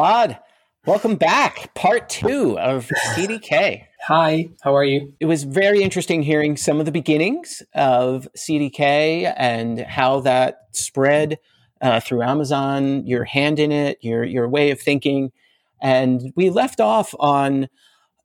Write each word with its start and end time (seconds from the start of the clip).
Elad, 0.00 0.40
welcome 0.86 1.14
back. 1.14 1.74
Part 1.74 2.08
two 2.08 2.58
of 2.58 2.90
CDK. 3.08 3.84
Hi, 4.06 4.48
how 4.62 4.74
are 4.74 4.82
you? 4.82 5.12
It 5.20 5.26
was 5.26 5.44
very 5.44 5.82
interesting 5.82 6.22
hearing 6.22 6.56
some 6.56 6.80
of 6.80 6.86
the 6.86 6.90
beginnings 6.90 7.62
of 7.74 8.26
CDK 8.34 9.30
and 9.36 9.80
how 9.80 10.20
that 10.20 10.68
spread 10.72 11.38
uh, 11.82 12.00
through 12.00 12.22
Amazon, 12.22 13.06
your 13.06 13.24
hand 13.24 13.58
in 13.58 13.72
it, 13.72 13.98
your 14.00 14.24
your 14.24 14.48
way 14.48 14.70
of 14.70 14.80
thinking, 14.80 15.32
and 15.82 16.32
we 16.34 16.48
left 16.48 16.80
off 16.80 17.14
on, 17.20 17.68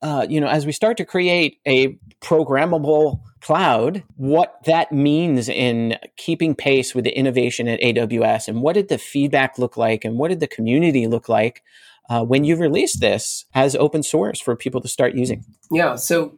uh, 0.06 0.24
you 0.30 0.40
know, 0.40 0.48
as 0.48 0.68
we 0.68 0.72
start 0.72 0.98
to 0.98 1.04
create 1.04 1.60
a 1.66 1.98
programmable 2.22 3.22
cloud, 3.42 4.04
what 4.18 4.64
that 4.66 4.92
means 4.92 5.50
in 5.50 5.98
keeping 6.16 6.54
pace 6.54 6.94
with 6.94 7.06
the 7.06 7.18
innovation 7.18 7.68
at 7.68 7.82
AWS, 7.82 8.48
and 8.48 8.62
what 8.62 8.74
did 8.74 8.88
the 8.88 9.00
feedback 9.00 9.58
look 9.58 9.78
like, 9.78 10.06
and 10.06 10.20
what 10.20 10.28
did 10.28 10.42
the 10.42 10.48
community 10.48 11.08
look 11.08 11.28
like 11.28 11.64
uh, 12.08 12.24
when 12.24 12.44
you 12.44 12.56
released 12.56 13.02
this 13.02 13.46
as 13.56 13.76
open 13.76 14.04
source 14.04 14.40
for 14.40 14.56
people 14.56 14.80
to 14.80 14.88
start 14.88 15.16
using? 15.16 15.44
Yeah, 15.72 15.96
so 15.96 16.38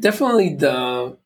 definitely 0.00 0.56
the 0.56 1.16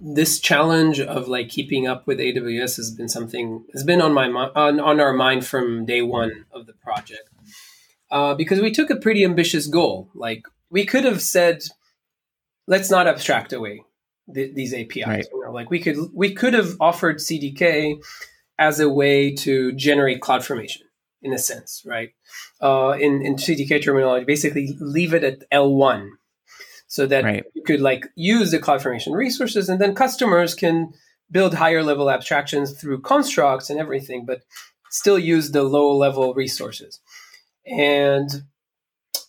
this 0.00 0.40
challenge 0.40 0.98
of 0.98 1.28
like 1.28 1.50
keeping 1.50 1.86
up 1.86 2.06
with 2.06 2.20
AWS 2.20 2.76
has 2.76 2.90
been 2.90 3.10
something 3.10 3.66
has 3.74 3.84
been 3.84 4.00
on 4.00 4.14
my 4.14 4.28
on, 4.28 4.80
on 4.80 4.98
our 4.98 5.12
mind 5.12 5.44
from 5.44 5.84
day 5.84 6.00
one 6.00 6.46
of 6.52 6.64
the 6.64 6.72
project 6.72 7.28
uh, 8.10 8.34
because 8.34 8.62
we 8.62 8.70
took 8.70 8.88
a 8.88 8.96
pretty 8.96 9.24
ambitious 9.24 9.66
goal. 9.66 10.08
Like 10.14 10.44
we 10.72 10.86
could 10.86 11.04
have 11.04 11.22
said, 11.22 11.62
let's 12.66 12.90
not 12.90 13.06
abstract 13.06 13.52
away 13.52 13.84
th- 14.34 14.54
these 14.54 14.74
APIs. 14.74 15.06
Right. 15.06 15.26
You 15.32 15.44
know, 15.44 15.52
like 15.52 15.70
we 15.70 15.78
could 15.78 15.98
we 16.12 16.34
could 16.34 16.54
have 16.54 16.76
offered 16.80 17.18
CDK 17.18 18.02
as 18.58 18.80
a 18.80 18.88
way 18.88 19.34
to 19.34 19.72
generate 19.72 20.20
CloudFormation 20.20 20.82
in 21.20 21.32
a 21.32 21.38
sense, 21.38 21.82
right? 21.86 22.10
Uh, 22.60 22.96
in 22.98 23.24
in 23.24 23.36
CDK 23.36 23.82
terminology, 23.84 24.24
basically 24.24 24.76
leave 24.80 25.14
it 25.14 25.22
at 25.22 25.48
L1 25.50 26.08
so 26.88 27.06
that 27.06 27.24
right. 27.24 27.44
you 27.54 27.62
could 27.62 27.80
like 27.80 28.06
use 28.16 28.50
the 28.50 28.58
CloudFormation 28.58 29.12
resources, 29.14 29.68
and 29.68 29.80
then 29.80 29.94
customers 29.94 30.54
can 30.54 30.92
build 31.30 31.54
higher 31.54 31.82
level 31.82 32.10
abstractions 32.10 32.72
through 32.78 33.00
constructs 33.00 33.70
and 33.70 33.78
everything, 33.78 34.24
but 34.26 34.42
still 34.90 35.18
use 35.18 35.50
the 35.50 35.62
low 35.62 35.96
level 35.96 36.34
resources. 36.34 37.00
And 37.66 38.44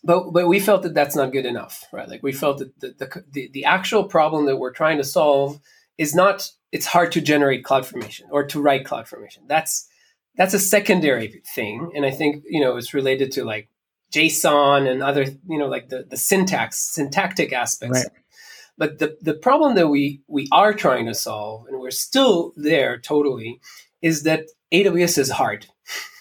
but 0.04 0.32
but 0.32 0.48
we 0.48 0.60
felt 0.60 0.84
that 0.84 0.94
that's 0.94 1.16
not 1.16 1.32
good 1.32 1.46
enough, 1.46 1.86
right? 1.92 2.10
Like 2.10 2.24
we 2.24 2.34
felt 2.34 2.60
that 2.60 2.80
the, 2.80 3.24
the, 3.32 3.50
the, 3.54 3.66
actual 3.66 4.04
problem 4.04 4.46
that 4.48 4.58
we're 4.58 4.74
trying 4.74 4.98
to 4.98 5.04
solve 5.04 5.60
is 5.98 6.14
not 6.14 6.50
it's 6.72 6.88
hard 6.88 7.12
to 7.14 7.22
generate 7.22 7.64
CloudFormation 7.64 8.24
or 8.32 8.46
to 8.48 8.62
write 8.62 8.86
CloudFormation. 8.86 9.48
That's 9.48 9.88
that's 10.36 10.54
a 10.54 10.60
secondary 10.60 11.42
thing, 11.56 11.92
and 11.96 12.06
I 12.06 12.12
think 12.12 12.44
you 12.48 12.60
know 12.60 12.76
it's 12.76 12.94
related 12.94 13.32
to 13.34 13.46
like 13.46 13.70
JSON 14.12 14.92
and 14.92 15.02
other 15.02 15.24
you 15.24 15.58
know 15.58 15.68
like 15.68 15.90
the 15.90 16.04
the 16.04 16.18
syntax 16.18 16.80
syntactic 16.80 17.54
aspects. 17.54 18.04
Right. 18.04 18.12
But 18.78 19.00
the 19.00 19.18
the 19.22 19.36
problem 19.36 19.76
that 19.76 19.88
we 19.88 20.22
we 20.28 20.50
are 20.52 20.74
trying 20.74 21.06
to 21.06 21.14
solve, 21.14 21.68
and 21.68 21.80
we're 21.80 21.92
still 21.92 22.54
there 22.58 22.98
totally, 22.98 23.62
is 24.02 24.24
that 24.24 24.48
AWS 24.74 25.18
is 25.18 25.30
hard 25.32 25.68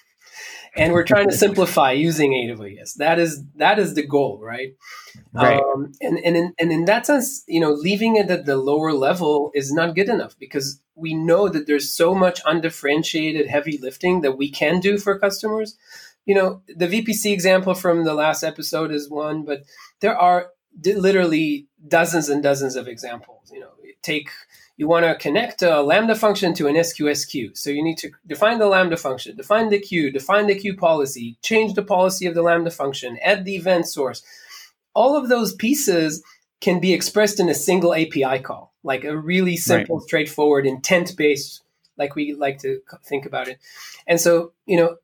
and 0.74 0.92
we're 0.92 1.04
trying 1.04 1.28
to 1.28 1.36
simplify 1.36 1.92
using 1.92 2.32
AWS. 2.32 2.94
That 2.94 3.18
is 3.18 3.44
that 3.56 3.78
is 3.78 3.94
the 3.94 4.06
goal, 4.06 4.38
right? 4.42 4.74
Right. 5.32 5.60
Um, 5.60 5.92
and 6.00 6.18
and 6.18 6.36
in, 6.36 6.54
and 6.58 6.72
in 6.72 6.84
that 6.86 7.06
sense, 7.06 7.44
you 7.46 7.60
know, 7.60 7.72
leaving 7.72 8.16
it 8.16 8.30
at 8.30 8.46
the 8.46 8.56
lower 8.56 8.92
level 8.92 9.50
is 9.54 9.72
not 9.72 9.94
good 9.94 10.08
enough 10.08 10.38
because 10.38 10.80
we 10.94 11.14
know 11.14 11.48
that 11.48 11.66
there's 11.66 11.90
so 11.90 12.14
much 12.14 12.40
undifferentiated 12.46 13.48
heavy 13.48 13.78
lifting 13.78 14.22
that 14.22 14.38
we 14.38 14.50
can 14.50 14.80
do 14.80 14.98
for 14.98 15.18
customers. 15.18 15.76
You 16.24 16.34
know, 16.34 16.62
the 16.68 16.86
VPC 16.86 17.32
example 17.32 17.74
from 17.74 18.04
the 18.04 18.14
last 18.14 18.42
episode 18.42 18.92
is 18.92 19.10
one, 19.10 19.44
but 19.44 19.64
there 20.00 20.16
are 20.16 20.48
literally 20.84 21.66
dozens 21.86 22.28
and 22.28 22.42
dozens 22.42 22.76
of 22.76 22.88
examples. 22.88 23.50
You 23.52 23.60
know, 23.60 23.72
take 24.02 24.30
you 24.76 24.88
want 24.88 25.04
to 25.04 25.14
connect 25.14 25.62
a 25.62 25.82
Lambda 25.82 26.14
function 26.14 26.54
to 26.54 26.66
an 26.66 26.76
SQS 26.76 27.28
queue. 27.28 27.50
So 27.54 27.70
you 27.70 27.84
need 27.84 27.98
to 27.98 28.10
define 28.26 28.58
the 28.58 28.66
Lambda 28.66 28.96
function, 28.96 29.36
define 29.36 29.68
the 29.68 29.78
queue, 29.78 30.10
define 30.10 30.46
the 30.46 30.54
queue 30.54 30.76
policy, 30.76 31.36
change 31.42 31.74
the 31.74 31.82
policy 31.82 32.26
of 32.26 32.34
the 32.34 32.42
Lambda 32.42 32.70
function, 32.70 33.18
add 33.22 33.44
the 33.44 33.56
event 33.56 33.86
source. 33.86 34.22
All 34.94 35.16
of 35.16 35.28
those 35.28 35.54
pieces 35.54 36.22
can 36.60 36.80
be 36.80 36.92
expressed 36.92 37.40
in 37.40 37.48
a 37.48 37.54
single 37.54 37.94
API 37.94 38.38
call, 38.40 38.72
like 38.82 39.04
a 39.04 39.16
really 39.16 39.56
simple, 39.56 39.98
right. 39.98 40.04
straightforward, 40.04 40.66
intent 40.66 41.16
based, 41.16 41.62
like 41.98 42.14
we 42.14 42.34
like 42.34 42.58
to 42.60 42.80
think 43.04 43.26
about 43.26 43.48
it. 43.48 43.58
And 44.06 44.20
so, 44.20 44.52
you 44.64 44.76
know, 44.76 44.96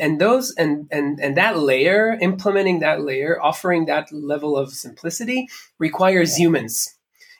and 0.00 0.20
those 0.20 0.54
and 0.54 0.86
and 0.92 1.18
and 1.18 1.36
that 1.36 1.58
layer 1.58 2.16
implementing 2.20 2.78
that 2.80 3.00
layer 3.00 3.40
offering 3.42 3.86
that 3.86 4.12
level 4.12 4.56
of 4.56 4.72
simplicity 4.72 5.48
requires 5.78 6.36
humans 6.36 6.94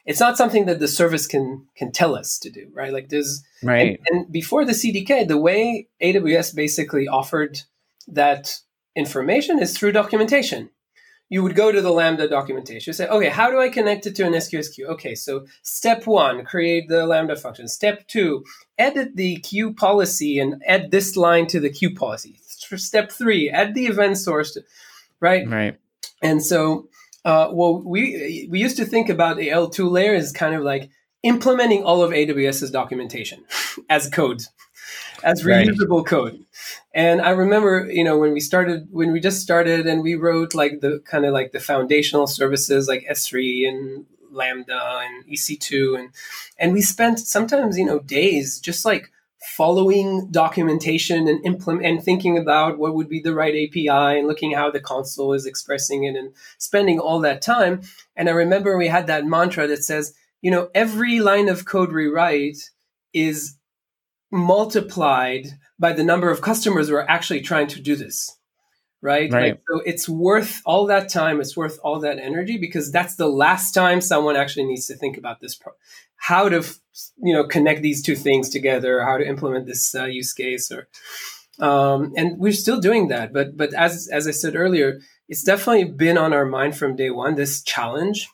it's 0.06 0.20
not 0.20 0.36
something 0.36 0.66
that 0.66 0.80
the 0.80 0.88
service 0.88 1.26
can 1.26 1.66
can 1.76 1.90
tell 1.90 2.14
us 2.14 2.38
to 2.40 2.50
do, 2.50 2.68
right? 2.72 2.92
Like 2.92 3.08
there's 3.08 3.42
right. 3.62 4.00
And, 4.10 4.24
and 4.24 4.32
before 4.32 4.64
the 4.64 4.72
CDK, 4.72 5.26
the 5.26 5.38
way 5.38 5.88
AWS 6.02 6.54
basically 6.54 7.08
offered 7.08 7.60
that 8.08 8.58
information 8.94 9.58
is 9.58 9.76
through 9.76 9.92
documentation. 9.92 10.70
You 11.30 11.42
would 11.42 11.56
go 11.56 11.72
to 11.72 11.80
the 11.80 11.90
Lambda 11.90 12.28
documentation, 12.28 12.92
say, 12.92 13.08
okay, 13.08 13.30
how 13.30 13.50
do 13.50 13.58
I 13.58 13.70
connect 13.70 14.06
it 14.06 14.14
to 14.16 14.26
an 14.26 14.34
SQS 14.34 14.74
queue? 14.74 14.86
Okay, 14.88 15.14
so 15.14 15.46
step 15.62 16.06
one, 16.06 16.44
create 16.44 16.88
the 16.88 17.06
Lambda 17.06 17.34
function. 17.34 17.66
Step 17.66 18.06
two, 18.06 18.44
edit 18.78 19.16
the 19.16 19.36
queue 19.36 19.72
policy 19.72 20.38
and 20.38 20.62
add 20.66 20.90
this 20.90 21.16
line 21.16 21.46
to 21.46 21.60
the 21.60 21.70
queue 21.70 21.94
policy. 21.94 22.38
Step 22.46 23.10
three, 23.10 23.48
add 23.48 23.74
the 23.74 23.86
event 23.86 24.18
source, 24.18 24.52
to, 24.52 24.62
right? 25.18 25.48
Right. 25.48 25.78
And 26.22 26.42
so 26.42 26.88
uh, 27.24 27.48
well, 27.52 27.80
we 27.80 28.48
we 28.50 28.60
used 28.60 28.76
to 28.76 28.84
think 28.84 29.08
about 29.08 29.36
the 29.36 29.48
L2 29.48 29.90
layer 29.90 30.14
as 30.14 30.32
kind 30.32 30.54
of 30.54 30.62
like 30.62 30.90
implementing 31.22 31.82
all 31.82 32.02
of 32.02 32.10
AWS's 32.10 32.70
documentation 32.70 33.44
as 33.90 34.08
code, 34.10 34.42
as 35.22 35.42
reusable 35.42 35.98
right. 35.98 36.06
code. 36.06 36.44
And 36.92 37.22
I 37.22 37.30
remember, 37.30 37.90
you 37.90 38.04
know, 38.04 38.18
when 38.18 38.32
we 38.32 38.40
started, 38.40 38.88
when 38.90 39.10
we 39.12 39.20
just 39.20 39.40
started, 39.40 39.86
and 39.86 40.02
we 40.02 40.14
wrote 40.14 40.54
like 40.54 40.80
the 40.80 41.00
kind 41.06 41.24
of 41.24 41.32
like 41.32 41.52
the 41.52 41.60
foundational 41.60 42.26
services 42.26 42.88
like 42.88 43.06
S3 43.10 43.68
and 43.68 44.06
Lambda 44.30 45.00
and 45.02 45.24
EC2, 45.26 45.98
and 45.98 46.10
and 46.58 46.72
we 46.74 46.82
spent 46.82 47.18
sometimes, 47.18 47.78
you 47.78 47.86
know, 47.86 48.00
days 48.00 48.60
just 48.60 48.84
like 48.84 49.10
following 49.44 50.28
documentation 50.30 51.28
and 51.28 51.44
implement 51.44 51.84
and 51.84 52.02
thinking 52.02 52.38
about 52.38 52.78
what 52.78 52.94
would 52.94 53.08
be 53.08 53.20
the 53.20 53.34
right 53.34 53.68
API 53.68 54.18
and 54.18 54.26
looking 54.26 54.52
how 54.52 54.70
the 54.70 54.80
console 54.80 55.32
is 55.32 55.46
expressing 55.46 56.04
it 56.04 56.16
and 56.16 56.32
spending 56.58 56.98
all 56.98 57.20
that 57.20 57.42
time. 57.42 57.82
And 58.16 58.28
I 58.28 58.32
remember 58.32 58.76
we 58.76 58.88
had 58.88 59.06
that 59.06 59.26
mantra 59.26 59.66
that 59.66 59.84
says, 59.84 60.14
you 60.40 60.50
know, 60.50 60.70
every 60.74 61.20
line 61.20 61.48
of 61.48 61.66
code 61.66 61.92
rewrite 61.92 62.70
is 63.12 63.56
multiplied 64.30 65.46
by 65.78 65.92
the 65.92 66.04
number 66.04 66.30
of 66.30 66.40
customers 66.40 66.88
who 66.88 66.96
are 66.96 67.10
actually 67.10 67.40
trying 67.40 67.68
to 67.68 67.80
do 67.80 67.96
this. 67.96 68.36
Right? 69.04 69.30
right. 69.30 69.50
Like, 69.50 69.60
so 69.68 69.82
it's 69.84 70.08
worth 70.08 70.62
all 70.64 70.86
that 70.86 71.10
time. 71.10 71.38
It's 71.38 71.54
worth 71.54 71.78
all 71.84 72.00
that 72.00 72.18
energy 72.18 72.56
because 72.56 72.90
that's 72.90 73.16
the 73.16 73.28
last 73.28 73.72
time 73.72 74.00
someone 74.00 74.34
actually 74.34 74.64
needs 74.64 74.86
to 74.86 74.94
think 74.94 75.18
about 75.18 75.40
this. 75.40 75.54
Pro- 75.54 75.74
how 76.16 76.48
to 76.48 76.64
you 77.22 77.34
know 77.34 77.44
connect 77.44 77.82
these 77.82 78.02
two 78.02 78.16
things 78.16 78.48
together, 78.48 79.04
how 79.04 79.18
to 79.18 79.28
implement 79.28 79.66
this 79.66 79.94
uh, 79.94 80.06
use 80.06 80.32
case, 80.32 80.72
or 80.72 80.88
um, 81.60 82.14
and 82.16 82.38
we're 82.38 82.52
still 82.52 82.80
doing 82.80 83.08
that. 83.08 83.34
But 83.34 83.58
but 83.58 83.74
as 83.74 84.08
as 84.10 84.26
I 84.26 84.30
said 84.30 84.56
earlier, 84.56 85.00
it's 85.28 85.44
definitely 85.44 85.84
been 85.84 86.16
on 86.16 86.32
our 86.32 86.46
mind 86.46 86.74
from 86.74 86.96
day 86.96 87.10
one. 87.10 87.34
This 87.34 87.62
challenge. 87.62 88.28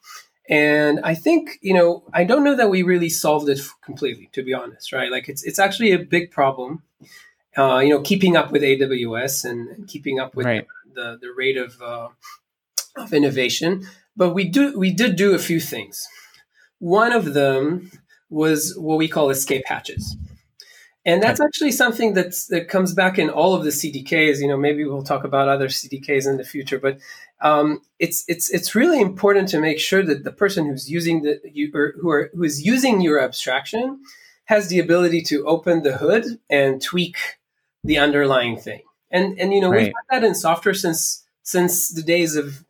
And 0.48 0.98
I 1.04 1.14
think, 1.14 1.60
you 1.62 1.74
know, 1.74 2.02
I 2.12 2.24
don't 2.24 2.42
know 2.42 2.56
that 2.56 2.70
we 2.70 2.82
really 2.82 3.08
solved 3.08 3.48
it 3.48 3.60
completely, 3.84 4.30
to 4.32 4.42
be 4.42 4.52
honest, 4.52 4.92
right? 4.92 5.10
Like 5.10 5.28
it's 5.28 5.44
it's 5.44 5.58
actually 5.58 5.92
a 5.92 5.98
big 5.98 6.30
problem. 6.30 6.82
Uh, 7.56 7.78
you 7.78 7.88
know, 7.88 8.00
keeping 8.00 8.36
up 8.36 8.52
with 8.52 8.62
AWS 8.62 9.44
and, 9.44 9.88
keeping 9.88 10.20
up 10.20 10.36
with 10.36 10.46
right. 10.46 10.66
the, 10.94 11.18
the 11.20 11.32
rate 11.36 11.56
of 11.56 11.80
uh, 11.82 12.08
of 12.96 13.12
innovation. 13.12 13.86
But 14.16 14.34
we 14.34 14.48
do 14.48 14.78
we 14.78 14.92
did 14.92 15.16
do 15.16 15.34
a 15.34 15.38
few 15.38 15.60
things. 15.60 16.06
One 16.78 17.12
of 17.12 17.34
them 17.34 17.90
was 18.28 18.74
what 18.76 18.98
we 18.98 19.08
call 19.08 19.30
escape 19.30 19.64
hatches. 19.66 20.16
And 21.06 21.22
that's 21.22 21.40
actually 21.40 21.72
something 21.72 22.12
that's, 22.12 22.46
that 22.48 22.68
comes 22.68 22.92
back 22.92 23.18
in 23.18 23.30
all 23.30 23.54
of 23.54 23.64
the 23.64 23.70
CDKs. 23.70 24.38
You 24.40 24.48
know, 24.48 24.58
maybe 24.58 24.84
we'll 24.84 25.02
talk 25.02 25.24
about 25.24 25.48
other 25.48 25.68
CDKs 25.68 26.28
in 26.28 26.36
the 26.36 26.44
future, 26.44 26.78
but 26.78 26.98
um, 27.40 27.80
it's 27.98 28.24
it's 28.28 28.50
it's 28.50 28.74
really 28.74 29.00
important 29.00 29.48
to 29.48 29.60
make 29.60 29.78
sure 29.78 30.02
that 30.02 30.24
the 30.24 30.32
person 30.32 30.66
who's 30.66 30.90
using 30.90 31.22
the 31.22 31.40
you, 31.50 31.70
or 31.74 31.94
who 32.00 32.10
are 32.10 32.30
who 32.34 32.44
is 32.44 32.62
using 32.62 33.00
your 33.00 33.18
abstraction 33.18 34.02
has 34.44 34.68
the 34.68 34.78
ability 34.78 35.22
to 35.22 35.46
open 35.46 35.82
the 35.82 35.96
hood 35.96 36.24
and 36.50 36.82
tweak 36.82 37.16
the 37.84 37.98
underlying 37.98 38.58
thing. 38.58 38.82
And 39.10 39.38
and 39.38 39.52
you 39.52 39.60
know 39.60 39.70
right. 39.70 39.84
we've 39.84 39.92
had 40.10 40.22
that 40.22 40.26
in 40.26 40.34
software 40.34 40.74
since 40.74 41.24
since 41.42 41.90
the 41.90 42.02
days 42.02 42.36
of 42.36 42.64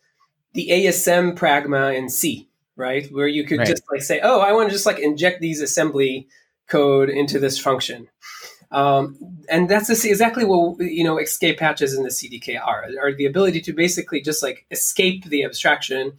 the 0.54 0.68
ASM 0.70 1.36
pragma 1.36 1.96
in 1.96 2.08
C 2.08 2.50
right? 2.80 3.12
Where 3.12 3.28
you 3.28 3.44
could 3.44 3.58
right. 3.58 3.68
just 3.68 3.82
like 3.92 4.02
say, 4.02 4.20
oh, 4.22 4.40
I 4.40 4.52
want 4.52 4.70
to 4.70 4.72
just 4.72 4.86
like 4.86 4.98
inject 4.98 5.40
these 5.40 5.60
assembly 5.60 6.26
code 6.66 7.10
into 7.10 7.38
this 7.38 7.58
function. 7.58 8.08
Um, 8.72 9.18
and 9.48 9.68
that's 9.68 9.90
exactly 10.04 10.44
what 10.44 10.80
you 10.80 11.04
know 11.04 11.18
escape 11.18 11.60
hatches 11.60 11.94
in 11.94 12.02
the 12.02 12.08
CDK 12.08 12.60
are, 12.60 12.86
are 13.00 13.12
the 13.12 13.26
ability 13.26 13.60
to 13.62 13.72
basically 13.72 14.20
just 14.20 14.42
like 14.42 14.64
escape 14.70 15.24
the 15.24 15.44
abstraction. 15.44 16.12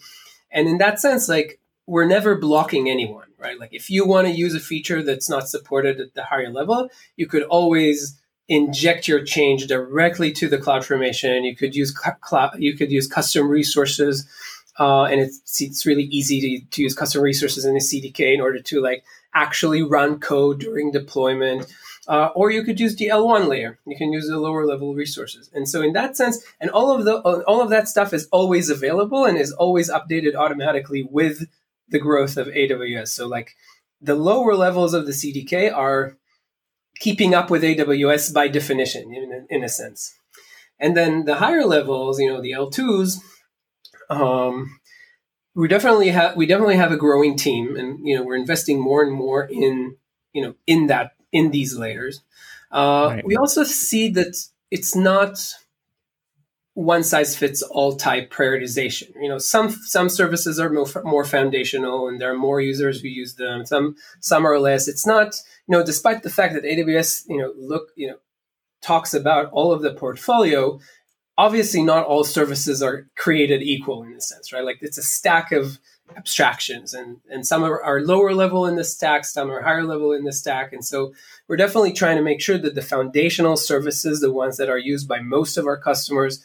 And 0.51 0.67
in 0.67 0.77
that 0.77 0.99
sense, 0.99 1.27
like 1.27 1.59
we're 1.87 2.05
never 2.05 2.37
blocking 2.37 2.89
anyone, 2.89 3.27
right? 3.37 3.59
Like 3.59 3.73
if 3.73 3.89
you 3.89 4.05
want 4.05 4.27
to 4.27 4.33
use 4.33 4.53
a 4.53 4.59
feature 4.59 5.01
that's 5.01 5.29
not 5.29 5.49
supported 5.49 5.99
at 5.99 6.13
the 6.13 6.23
higher 6.23 6.51
level, 6.51 6.89
you 7.15 7.25
could 7.25 7.43
always 7.43 8.20
inject 8.47 9.07
your 9.07 9.23
change 9.23 9.67
directly 9.67 10.31
to 10.33 10.49
the 10.49 10.57
cloud 10.57 10.85
formation. 10.85 11.43
You 11.43 11.55
could 11.55 11.75
use 11.75 11.91
cloud, 11.91 12.51
you 12.57 12.75
could 12.75 12.91
use 12.91 13.07
custom 13.07 13.47
resources, 13.47 14.27
uh, 14.79 15.03
and 15.03 15.21
it's 15.21 15.61
it's 15.61 15.85
really 15.85 16.03
easy 16.03 16.41
to, 16.41 16.65
to 16.71 16.81
use 16.83 16.93
custom 16.93 17.21
resources 17.21 17.65
in 17.65 17.73
the 17.73 17.79
CDK 17.79 18.33
in 18.33 18.41
order 18.41 18.59
to 18.59 18.81
like 18.81 19.03
actually 19.33 19.81
run 19.81 20.19
code 20.19 20.59
during 20.59 20.91
deployment. 20.91 21.71
Uh, 22.07 22.29
or 22.35 22.49
you 22.49 22.63
could 22.63 22.79
use 22.79 22.95
the 22.95 23.07
L1 23.07 23.47
layer. 23.47 23.77
You 23.85 23.95
can 23.95 24.11
use 24.11 24.27
the 24.27 24.39
lower 24.39 24.65
level 24.65 24.95
resources. 24.95 25.51
And 25.53 25.69
so 25.69 25.81
in 25.83 25.93
that 25.93 26.17
sense, 26.17 26.43
and 26.59 26.71
all 26.71 26.91
of 26.91 27.05
the 27.05 27.19
all 27.19 27.61
of 27.61 27.69
that 27.69 27.87
stuff 27.87 28.13
is 28.13 28.27
always 28.31 28.69
available 28.69 29.25
and 29.25 29.37
is 29.37 29.51
always 29.53 29.89
updated 29.89 30.35
automatically 30.35 31.07
with 31.09 31.47
the 31.89 31.99
growth 31.99 32.37
of 32.37 32.47
AWS. 32.47 33.09
So 33.09 33.27
like 33.27 33.55
the 34.01 34.15
lower 34.15 34.55
levels 34.55 34.93
of 34.93 35.05
the 35.05 35.11
CDK 35.11 35.71
are 35.73 36.17
keeping 37.01 37.33
up 37.33 37.49
with 37.49 37.63
AWS 37.63 38.33
by 38.33 38.47
definition, 38.47 39.13
in, 39.13 39.47
in 39.49 39.63
a 39.63 39.69
sense. 39.69 40.15
And 40.79 40.95
then 40.95 41.25
the 41.25 41.35
higher 41.35 41.65
levels, 41.65 42.19
you 42.19 42.31
know, 42.31 42.41
the 42.41 42.51
L2s, 42.51 43.17
um, 44.09 44.79
we 45.55 45.67
definitely 45.67 46.09
have 46.09 46.35
we 46.35 46.45
definitely 46.45 46.77
have 46.77 46.91
a 46.91 46.97
growing 46.97 47.35
team, 47.35 47.75
and 47.75 47.99
you 48.07 48.15
know, 48.15 48.23
we're 48.23 48.35
investing 48.35 48.79
more 48.79 49.03
and 49.03 49.11
more 49.11 49.43
in 49.43 49.97
you 50.31 50.41
know 50.41 50.55
in 50.65 50.87
that 50.87 51.11
in 51.31 51.51
these 51.51 51.77
layers. 51.77 52.21
Uh, 52.71 53.09
right. 53.15 53.25
We 53.25 53.35
also 53.35 53.63
see 53.63 54.09
that 54.11 54.33
it's 54.69 54.95
not 54.95 55.39
one 56.73 57.03
size 57.03 57.35
fits 57.35 57.61
all 57.61 57.95
type 57.95 58.31
prioritization. 58.31 59.13
You 59.21 59.29
know, 59.29 59.37
some 59.37 59.71
some 59.71 60.09
services 60.09 60.59
are 60.59 60.69
more, 60.69 60.87
more 61.03 61.25
foundational 61.25 62.07
and 62.07 62.19
there 62.19 62.31
are 62.31 62.37
more 62.37 62.61
users 62.61 63.01
who 63.01 63.09
use 63.09 63.35
them. 63.35 63.65
Some 63.65 63.95
some 64.19 64.45
are 64.45 64.59
less. 64.59 64.87
It's 64.87 65.05
not, 65.05 65.35
you 65.67 65.77
know, 65.77 65.85
despite 65.85 66.23
the 66.23 66.29
fact 66.29 66.53
that 66.53 66.63
AWS, 66.63 67.23
you 67.27 67.37
know, 67.37 67.53
look, 67.57 67.89
you 67.95 68.07
know, 68.07 68.17
talks 68.81 69.13
about 69.13 69.51
all 69.51 69.73
of 69.73 69.81
the 69.81 69.93
portfolio, 69.93 70.79
obviously 71.37 71.83
not 71.83 72.05
all 72.05 72.23
services 72.23 72.81
are 72.81 73.07
created 73.17 73.61
equal 73.61 74.03
in 74.03 74.13
a 74.13 74.21
sense, 74.21 74.53
right? 74.53 74.63
Like 74.65 74.79
it's 74.81 74.97
a 74.97 75.03
stack 75.03 75.51
of 75.51 75.77
abstractions 76.17 76.93
and 76.93 77.17
and 77.29 77.45
some 77.45 77.63
are, 77.63 77.81
are 77.81 78.01
lower 78.01 78.33
level 78.33 78.65
in 78.67 78.75
the 78.75 78.83
stack, 78.83 79.25
some 79.25 79.51
are 79.51 79.61
higher 79.61 79.83
level 79.83 80.11
in 80.11 80.23
the 80.23 80.33
stack. 80.33 80.73
And 80.73 80.83
so 80.83 81.13
we're 81.47 81.57
definitely 81.57 81.93
trying 81.93 82.17
to 82.17 82.23
make 82.23 82.41
sure 82.41 82.57
that 82.57 82.75
the 82.75 82.81
foundational 82.81 83.57
services, 83.57 84.21
the 84.21 84.31
ones 84.31 84.57
that 84.57 84.69
are 84.69 84.77
used 84.77 85.07
by 85.07 85.19
most 85.19 85.57
of 85.57 85.65
our 85.65 85.77
customers, 85.77 86.43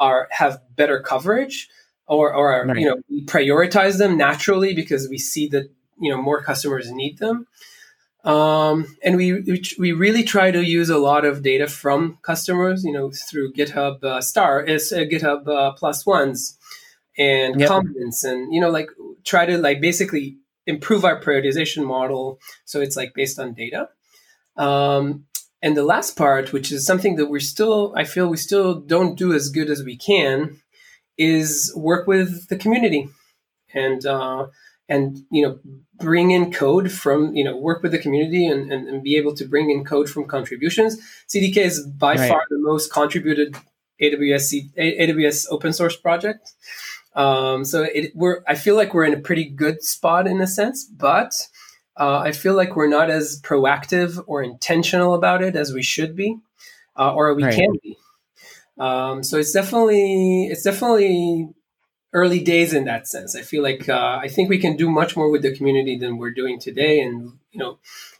are 0.00 0.28
have 0.30 0.60
better 0.76 1.00
coverage 1.00 1.68
or, 2.06 2.32
or 2.32 2.66
right. 2.66 2.76
you 2.78 2.86
know 2.86 2.96
we 3.08 3.24
prioritize 3.24 3.98
them 3.98 4.16
naturally 4.16 4.74
because 4.74 5.08
we 5.08 5.18
see 5.18 5.48
that 5.48 5.70
you 6.00 6.10
know 6.10 6.20
more 6.20 6.42
customers 6.42 6.90
need 6.90 7.18
them 7.18 7.46
um, 8.24 8.96
and 9.02 9.16
we, 9.16 9.40
we, 9.40 9.62
we 9.78 9.92
really 9.92 10.24
try 10.24 10.50
to 10.50 10.62
use 10.62 10.90
a 10.90 10.98
lot 10.98 11.24
of 11.24 11.42
data 11.42 11.66
from 11.66 12.18
customers 12.22 12.84
you 12.84 12.92
know 12.92 13.10
through 13.10 13.52
github 13.52 14.02
uh, 14.02 14.20
star 14.20 14.62
is 14.62 14.92
uh, 14.92 14.98
github 14.98 15.46
uh, 15.48 15.72
plus 15.72 16.06
ones 16.06 16.56
and 17.18 17.60
yep. 17.60 17.68
comments 17.68 18.24
and 18.24 18.54
you 18.54 18.60
know 18.60 18.70
like 18.70 18.88
try 19.24 19.44
to 19.44 19.58
like 19.58 19.80
basically 19.80 20.38
improve 20.66 21.04
our 21.04 21.20
prioritization 21.20 21.84
model 21.84 22.38
so 22.64 22.80
it's 22.80 22.96
like 22.96 23.12
based 23.14 23.38
on 23.38 23.52
data 23.52 23.88
um, 24.58 25.24
and 25.62 25.76
the 25.76 25.84
last 25.84 26.16
part, 26.16 26.52
which 26.52 26.70
is 26.70 26.86
something 26.86 27.16
that 27.16 27.26
we're 27.26 27.40
still, 27.40 27.92
I 27.96 28.04
feel 28.04 28.28
we 28.28 28.36
still 28.36 28.80
don't 28.80 29.16
do 29.16 29.32
as 29.32 29.48
good 29.48 29.70
as 29.70 29.82
we 29.82 29.96
can, 29.96 30.60
is 31.16 31.72
work 31.74 32.06
with 32.06 32.48
the 32.48 32.56
community 32.56 33.08
and, 33.74 34.04
uh, 34.06 34.46
and, 34.88 35.18
you 35.30 35.42
know, 35.42 35.58
bring 35.96 36.30
in 36.30 36.52
code 36.52 36.92
from, 36.92 37.34
you 37.34 37.42
know, 37.42 37.56
work 37.56 37.82
with 37.82 37.92
the 37.92 37.98
community 37.98 38.46
and, 38.46 38.72
and, 38.72 38.88
and 38.88 39.02
be 39.02 39.16
able 39.16 39.34
to 39.34 39.44
bring 39.44 39.70
in 39.70 39.84
code 39.84 40.08
from 40.08 40.26
contributions. 40.26 40.96
CDK 41.28 41.56
is 41.58 41.84
by 41.86 42.14
right. 42.14 42.28
far 42.28 42.42
the 42.48 42.58
most 42.58 42.92
contributed 42.92 43.56
AWS, 44.00 44.74
AWS 44.76 45.46
open 45.50 45.72
source 45.72 45.96
project. 45.96 46.52
Um, 47.18 47.64
so 47.64 47.82
it, 47.82 48.12
we're, 48.14 48.42
I 48.46 48.54
feel 48.54 48.76
like 48.76 48.94
we're 48.94 49.04
in 49.04 49.12
a 49.12 49.20
pretty 49.20 49.44
good 49.44 49.82
spot 49.82 50.28
in 50.28 50.40
a 50.40 50.46
sense, 50.46 50.84
but 50.84 51.48
uh, 51.96 52.18
I 52.18 52.30
feel 52.30 52.54
like 52.54 52.76
we're 52.76 52.88
not 52.88 53.10
as 53.10 53.40
proactive 53.42 54.22
or 54.28 54.40
intentional 54.40 55.14
about 55.14 55.42
it 55.42 55.56
as 55.56 55.72
we 55.72 55.82
should 55.82 56.14
be, 56.14 56.38
uh, 56.96 57.12
or 57.12 57.34
we 57.34 57.42
right. 57.42 57.54
can 57.54 57.72
be. 57.82 57.98
Um, 58.78 59.24
so 59.24 59.36
it's 59.36 59.50
definitely 59.50 60.46
it's 60.46 60.62
definitely 60.62 61.48
early 62.12 62.38
days 62.38 62.72
in 62.72 62.84
that 62.84 63.08
sense. 63.08 63.34
I 63.34 63.42
feel 63.42 63.64
like 63.64 63.88
uh, 63.88 64.20
I 64.22 64.28
think 64.28 64.48
we 64.48 64.58
can 64.58 64.76
do 64.76 64.88
much 64.88 65.16
more 65.16 65.28
with 65.28 65.42
the 65.42 65.56
community 65.56 65.98
than 65.98 66.18
we're 66.18 66.30
doing 66.30 66.60
today, 66.60 67.00
and 67.00 67.32
you 67.50 67.58
know, 67.58 67.78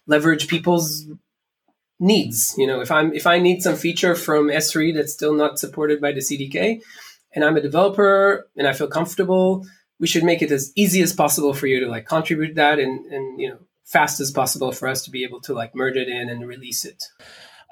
leverage 0.09 0.49
people's 0.49 1.07
needs. 2.01 2.53
You 2.59 2.67
know, 2.67 2.81
if 2.81 2.91
I'm 2.91 3.13
if 3.15 3.29
I 3.29 3.39
need 3.39 3.63
some 3.63 3.77
feature 3.77 4.17
from 4.17 4.49
S3 4.49 4.93
that's 4.93 5.13
still 5.13 5.35
not 5.35 5.61
supported 5.61 6.01
by 6.01 6.11
the 6.11 6.21
CDK, 6.21 6.83
and 7.35 7.45
I'm 7.45 7.57
a 7.57 7.61
developer 7.61 8.49
and 8.57 8.67
I 8.67 8.73
feel 8.73 8.89
comfortable, 8.89 9.67
we 10.01 10.07
should 10.07 10.25
make 10.25 10.43
it 10.43 10.51
as 10.51 10.73
easy 10.77 11.03
as 11.03 11.13
possible 11.13 11.53
for 11.53 11.67
you 11.67 11.81
to 11.81 11.89
like 11.89 12.07
contribute 12.07 12.55
that 12.55 12.79
and 12.79 13.05
and 13.07 13.41
you 13.41 13.49
know 13.49 13.59
fast 13.85 14.21
as 14.21 14.31
possible 14.31 14.71
for 14.71 14.87
us 14.87 15.03
to 15.05 15.11
be 15.11 15.25
able 15.25 15.41
to 15.41 15.55
like 15.55 15.75
merge 15.75 15.97
it 15.97 16.09
in 16.09 16.29
and 16.29 16.47
release 16.47 16.85
it. 16.85 17.05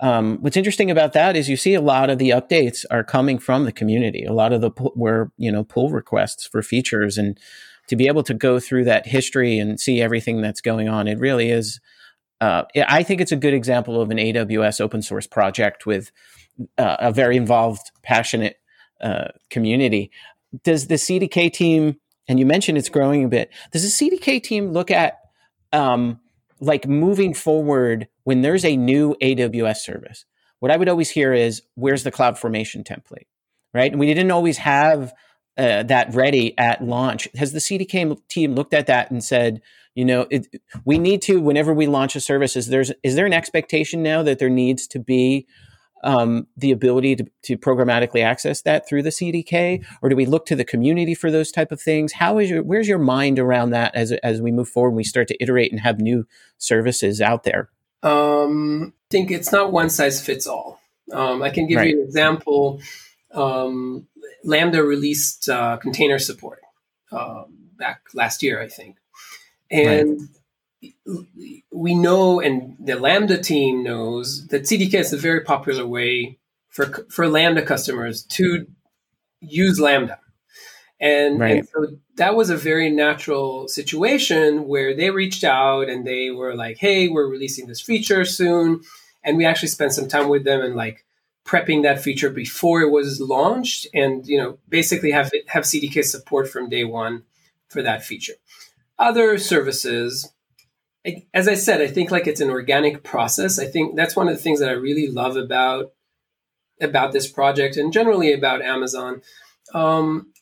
Um, 0.01 0.39
what's 0.41 0.57
interesting 0.57 0.91
about 0.91 1.15
that 1.15 1.37
is 1.37 1.49
you 1.49 1.57
see 1.57 1.75
a 1.75 1.81
lot 1.81 2.11
of 2.11 2.19
the 2.19 2.31
updates 2.31 2.85
are 2.91 3.05
coming 3.05 3.39
from 3.39 3.65
the 3.65 3.73
community. 3.73 4.25
A 4.25 4.33
lot 4.33 4.53
of 4.53 4.61
the 4.61 4.71
were 4.95 5.31
you 5.37 5.51
know 5.51 5.65
pull 5.65 5.91
requests 5.91 6.47
for 6.47 6.63
features, 6.63 7.17
and 7.17 7.39
to 7.89 7.97
be 7.97 8.07
able 8.07 8.23
to 8.25 8.35
go 8.35 8.59
through 8.59 8.85
that 8.85 9.07
history 9.07 9.59
and 9.59 9.81
see 9.81 10.03
everything 10.03 10.41
that's 10.43 10.61
going 10.61 10.89
on, 10.89 11.09
it 11.09 11.19
really 11.19 11.51
is. 11.51 11.81
Uh, 12.39 12.65
I 12.87 13.03
think 13.03 13.23
it's 13.23 13.33
a 13.33 13.37
good 13.37 13.55
example 13.55 14.01
of 14.03 14.11
an 14.11 14.19
AWS 14.19 14.83
open 14.83 15.01
source 15.01 15.27
project 15.27 15.87
with 15.87 16.13
uh, 16.77 16.97
a 16.99 17.11
very 17.11 17.35
involved, 17.35 17.91
passionate 18.03 18.59
uh, 19.01 19.29
community. 19.51 20.11
Does 20.63 20.87
the 20.87 20.95
CDK 20.95 21.53
team, 21.53 21.97
and 22.29 22.39
you 22.39 22.47
mentioned 22.47 22.79
it's 22.79 22.89
growing 22.89 23.25
a 23.25 23.29
bit, 23.29 23.51
does 23.73 23.83
the 23.83 24.11
CDK 24.11 24.43
team 24.43 24.73
look 24.73 24.91
at 24.91 25.19
um, 25.73 26.21
like 26.61 26.87
moving 26.87 27.35
forward 27.35 28.09
when 28.25 28.43
there's 28.43 28.65
a 28.65 28.77
new 28.77 29.15
AWS 29.23 29.79
service, 29.79 30.25
what 30.61 30.71
I 30.71 30.77
would 30.77 30.89
always 30.89 31.11
hear 31.11 31.33
is, 31.33 31.63
"Where's 31.75 32.03
the 32.03 32.11
cloud 32.11 32.39
formation 32.39 32.83
template?" 32.83 33.27
Right, 33.75 33.91
and 33.91 34.01
we 34.01 34.07
didn't 34.07 34.31
always 34.31 34.59
have 34.59 35.13
uh, 35.59 35.83
that 35.85 36.15
ready 36.15 36.57
at 36.59 36.83
launch. 36.83 37.29
Has 37.37 37.53
the 37.53 37.59
CDK 37.59 38.17
team 38.29 38.55
looked 38.55 38.75
at 38.75 38.87
that 38.87 39.11
and 39.11 39.23
said, 39.23 39.61
you 39.95 40.05
know, 40.05 40.27
it, 40.31 40.47
we 40.85 40.99
need 40.99 41.23
to 41.23 41.41
whenever 41.41 41.73
we 41.73 41.87
launch 41.87 42.17
a 42.17 42.21
service, 42.21 42.57
is 42.57 42.69
there's 42.69 42.93
is 43.03 43.15
there 43.17 43.27
an 43.27 43.33
expectation 43.33 44.03
now 44.03 44.23
that 44.23 44.39
there 44.39 44.51
needs 44.51 44.87
to 44.89 44.99
be 44.99 45.47
um, 46.05 46.47
the 46.57 46.73
ability 46.73 47.17
to, 47.17 47.27
to 47.43 47.59
programmatically 47.59 48.23
access 48.23 48.63
that 48.63 48.89
through 48.89 49.03
the 49.03 49.11
CDK, 49.11 49.85
or 50.03 50.09
do 50.09 50.17
we 50.17 50.27
look 50.27 50.47
to 50.47 50.57
the 50.57 50.65
community 50.65 51.15
for 51.15 51.31
those 51.31 51.51
type 51.51 51.73
of 51.73 51.81
things? 51.81 52.13
How 52.13 52.39
is 52.39 52.51
your 52.51 52.63
where's 52.63 52.89
your 52.89 52.99
mind 52.99 53.39
around 53.39 53.71
that 53.71 53.95
as 53.95 54.13
as 54.13 54.41
we 54.41 54.53
move 54.53 54.69
forward 54.69 54.91
and 54.91 54.97
we 54.97 55.05
start 55.05 55.29
to 55.29 55.43
iterate 55.43 55.73
and 55.73 55.81
have 55.81 56.01
new 56.01 56.27
services 56.59 57.21
out 57.21 57.45
there? 57.45 57.71
Um, 58.03 58.93
I 58.93 59.11
think 59.11 59.31
it's 59.31 59.53
not 59.53 59.73
one 59.73 59.91
size 59.91 60.25
fits 60.25 60.47
all. 60.47 60.81
Um, 61.13 61.43
I 61.43 61.51
can 61.51 61.67
give 61.67 61.79
right. 61.79 61.91
you 61.91 62.01
an 62.01 62.07
example. 62.07 62.81
Um, 63.33 64.07
Lambda 64.45 64.83
released 64.83 65.49
uh, 65.49 65.77
container 65.77 66.19
support 66.19 66.61
um, 67.11 67.71
back 67.77 68.03
last 68.15 68.43
year, 68.43 68.61
I 68.61 68.69
think, 68.69 68.97
and 69.71 70.21
right 70.21 70.29
we 71.71 71.95
know, 71.95 72.41
and 72.41 72.77
the 72.79 72.97
Lambda 72.97 73.39
team 73.39 73.83
knows 73.83 74.47
that 74.49 74.63
CDK 74.63 74.95
is 74.95 75.13
a 75.13 75.17
very 75.17 75.41
popular 75.41 75.87
way 75.87 76.39
for 76.69 77.07
for 77.11 77.29
Lambda 77.29 77.63
customers 77.63 78.23
to 78.25 78.67
use 79.41 79.81
Lambda. 79.81 80.19
And, 80.99 81.39
right. 81.39 81.59
and, 81.59 81.69
so 81.69 81.99
that 82.17 82.37
was 82.37 82.49
a 82.49 82.57
very 82.57 82.91
natural 82.91 83.69
situation 83.69 84.67
where 84.67 84.97
they 84.97 85.11
reached 85.11 85.45
out 85.45 85.91
and 85.91 86.07
they 86.07 86.31
were 86.31 86.55
like, 86.55 86.79
"Hey, 86.79 87.09
we're 87.09 87.29
releasing 87.29 87.67
this 87.67 87.81
feature 87.81 88.25
soon," 88.25 88.81
and 89.23 89.37
we 89.37 89.45
actually 89.45 89.69
spent 89.69 89.93
some 89.93 90.09
time 90.09 90.29
with 90.29 90.45
them 90.45 90.61
and 90.61 90.75
like 90.75 91.05
prepping 91.45 91.83
that 91.83 92.03
feature 92.03 92.31
before 92.31 92.81
it 92.81 92.91
was 92.91 93.21
launched, 93.21 93.87
and 93.95 94.27
you 94.27 94.39
know, 94.39 94.59
basically 94.69 95.11
have 95.11 95.31
have 95.49 95.65
CDK 95.65 96.03
support 96.05 96.49
from 96.49 96.69
day 96.69 96.85
one 96.85 97.25
for 97.69 97.83
that 97.83 98.05
feature. 98.05 98.35
Other 98.99 99.39
services 99.39 100.33
as 101.33 101.49
I 101.49 101.55
said, 101.55 101.81
I 101.81 101.87
think 101.87 102.11
like 102.11 102.27
it's 102.27 102.41
an 102.41 102.51
organic 102.51 103.03
process. 103.03 103.59
I 103.59 103.67
think 103.67 103.97
that's 103.97 104.17
one 104.17 104.29
of 104.29 104.37
the 104.37 104.43
things 104.43 104.61
that 104.61 104.69
I 104.69 104.73
really 104.73 105.09
love 105.09 105.37
about 105.37 105.93
about 106.81 107.13
this 107.13 107.31
project 107.31 107.77
and 107.77 107.93
generally 107.93 108.33
about 108.33 108.63
Amazon. 108.63 109.23
Um, 109.73 110.33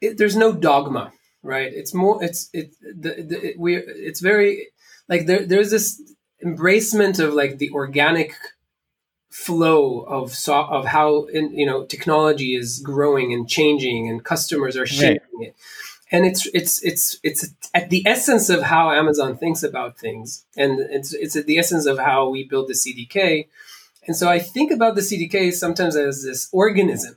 it, 0.00 0.18
there's 0.18 0.36
no 0.36 0.52
dogma, 0.52 1.12
right? 1.42 1.72
It's 1.72 1.94
more, 1.94 2.22
it's 2.22 2.50
it, 2.52 2.72
the, 2.80 3.22
the 3.22 3.54
we 3.58 3.76
it's 3.76 4.20
very 4.20 4.68
like 5.08 5.26
there, 5.26 5.46
there's 5.46 5.70
this 5.70 6.00
embracement 6.44 7.22
of 7.22 7.34
like 7.34 7.58
the 7.58 7.70
organic 7.70 8.34
flow 9.30 10.00
of 10.00 10.32
so, 10.32 10.54
of 10.54 10.86
how 10.86 11.24
in, 11.24 11.52
you 11.58 11.66
know 11.66 11.84
technology 11.84 12.54
is 12.54 12.78
growing 12.78 13.32
and 13.32 13.48
changing 13.48 14.08
and 14.08 14.24
customers 14.24 14.76
are 14.76 14.86
shaping 14.86 15.20
right. 15.38 15.48
it 15.48 15.56
and 16.10 16.24
it's 16.24 16.46
it's 16.46 16.82
it's 16.82 17.18
it's 17.22 17.54
at 17.72 17.90
the 17.90 18.02
essence 18.06 18.48
of 18.50 18.62
how 18.62 18.90
Amazon 18.90 19.36
thinks 19.36 19.62
about 19.62 19.98
things 19.98 20.44
and 20.56 20.80
it's 20.80 21.12
it's 21.14 21.36
at 21.36 21.46
the 21.46 21.58
essence 21.58 21.86
of 21.86 21.98
how 21.98 22.28
we 22.28 22.46
build 22.46 22.68
the 22.68 22.74
CDK 22.74 23.48
and 24.06 24.16
so 24.16 24.28
I 24.28 24.38
think 24.38 24.70
about 24.70 24.94
the 24.94 25.00
CDK 25.00 25.52
sometimes 25.52 25.96
as 25.96 26.22
this 26.22 26.48
organism 26.52 27.16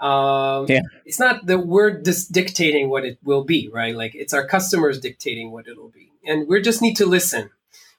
um, 0.00 0.66
yeah. 0.68 0.82
It's 1.04 1.18
not 1.18 1.46
that 1.46 1.66
we're 1.66 2.00
just 2.00 2.30
dictating 2.30 2.88
what 2.88 3.04
it 3.04 3.18
will 3.24 3.42
be, 3.42 3.68
right? 3.72 3.96
Like 3.96 4.14
it's 4.14 4.32
our 4.32 4.46
customers 4.46 5.00
dictating 5.00 5.50
what 5.50 5.66
it'll 5.66 5.88
be, 5.88 6.12
and 6.24 6.46
we 6.46 6.62
just 6.62 6.80
need 6.80 6.94
to 6.98 7.04
listen 7.04 7.50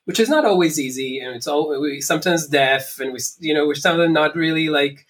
which 0.10 0.20
is 0.20 0.28
not 0.28 0.44
always 0.44 0.80
easy, 0.80 1.20
and 1.20 1.36
it's 1.36 1.46
all 1.46 1.80
we 1.80 2.02
sometimes 2.02 2.48
deaf, 2.48 3.00
and 3.00 3.14
we 3.14 3.20
you 3.40 3.54
know 3.54 3.68
we're 3.68 3.76
sometimes 3.76 4.12
not 4.12 4.36
really 4.36 4.68
like 4.68 5.06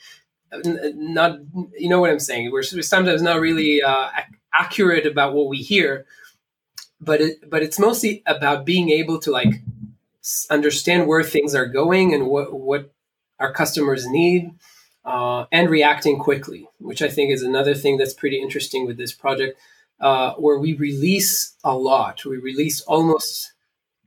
not 0.51 1.39
you 1.77 1.87
know 1.87 2.01
what 2.01 2.09
I'm 2.09 2.19
saying. 2.19 2.51
We're, 2.51 2.63
we're 2.73 2.81
sometimes 2.81 3.21
not 3.21 3.39
really 3.39 3.81
uh, 3.81 4.09
accurate 4.57 5.05
about 5.05 5.33
what 5.33 5.47
we 5.47 5.57
hear, 5.57 6.05
but 6.99 7.21
it 7.21 7.49
but 7.49 7.63
it's 7.63 7.79
mostly 7.79 8.23
about 8.25 8.65
being 8.65 8.89
able 8.89 9.19
to 9.19 9.31
like 9.31 9.61
understand 10.49 11.07
where 11.07 11.23
things 11.23 11.55
are 11.55 11.65
going 11.65 12.13
and 12.13 12.27
what 12.27 12.53
what 12.53 12.91
our 13.39 13.53
customers 13.53 14.07
need. 14.07 14.51
Uh, 15.05 15.45
and 15.51 15.69
reacting 15.71 16.19
quickly, 16.19 16.67
which 16.77 17.01
I 17.01 17.07
think 17.07 17.31
is 17.31 17.41
another 17.41 17.73
thing 17.73 17.97
that's 17.97 18.13
pretty 18.13 18.39
interesting 18.39 18.85
with 18.85 18.97
this 18.97 19.13
project, 19.13 19.57
uh, 20.01 20.33
where 20.33 20.59
we 20.59 20.73
release 20.73 21.55
a 21.63 21.75
lot. 21.75 22.23
We 22.25 22.37
release 22.37 22.81
almost 22.81 23.53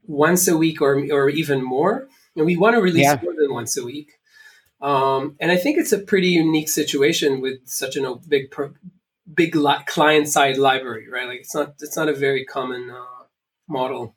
once 0.05 0.47
a 0.47 0.57
week 0.57 0.81
or, 0.81 0.95
or 1.11 1.29
even 1.29 1.61
more. 1.61 2.07
And 2.35 2.45
we 2.45 2.57
want 2.57 2.75
to 2.75 2.81
release 2.81 3.05
yeah. 3.05 3.19
more 3.21 3.33
than 3.37 3.53
once 3.53 3.77
a 3.77 3.83
week. 3.83 4.13
Um, 4.81 5.35
and 5.39 5.51
I 5.51 5.57
think 5.57 5.77
it's 5.77 5.93
a 5.93 5.99
pretty 5.99 6.29
unique 6.29 6.69
situation 6.69 7.41
with 7.41 7.67
such 7.67 7.95
a 7.95 8.15
big, 8.27 8.53
big 9.31 9.55
li- 9.55 9.83
client 9.85 10.27
side 10.27 10.57
library, 10.57 11.07
right? 11.11 11.27
Like 11.27 11.39
it's 11.41 11.55
not, 11.55 11.75
it's 11.79 11.97
not 11.97 12.09
a 12.09 12.13
very 12.13 12.45
common 12.45 12.89
uh, 12.89 13.25
model. 13.67 14.15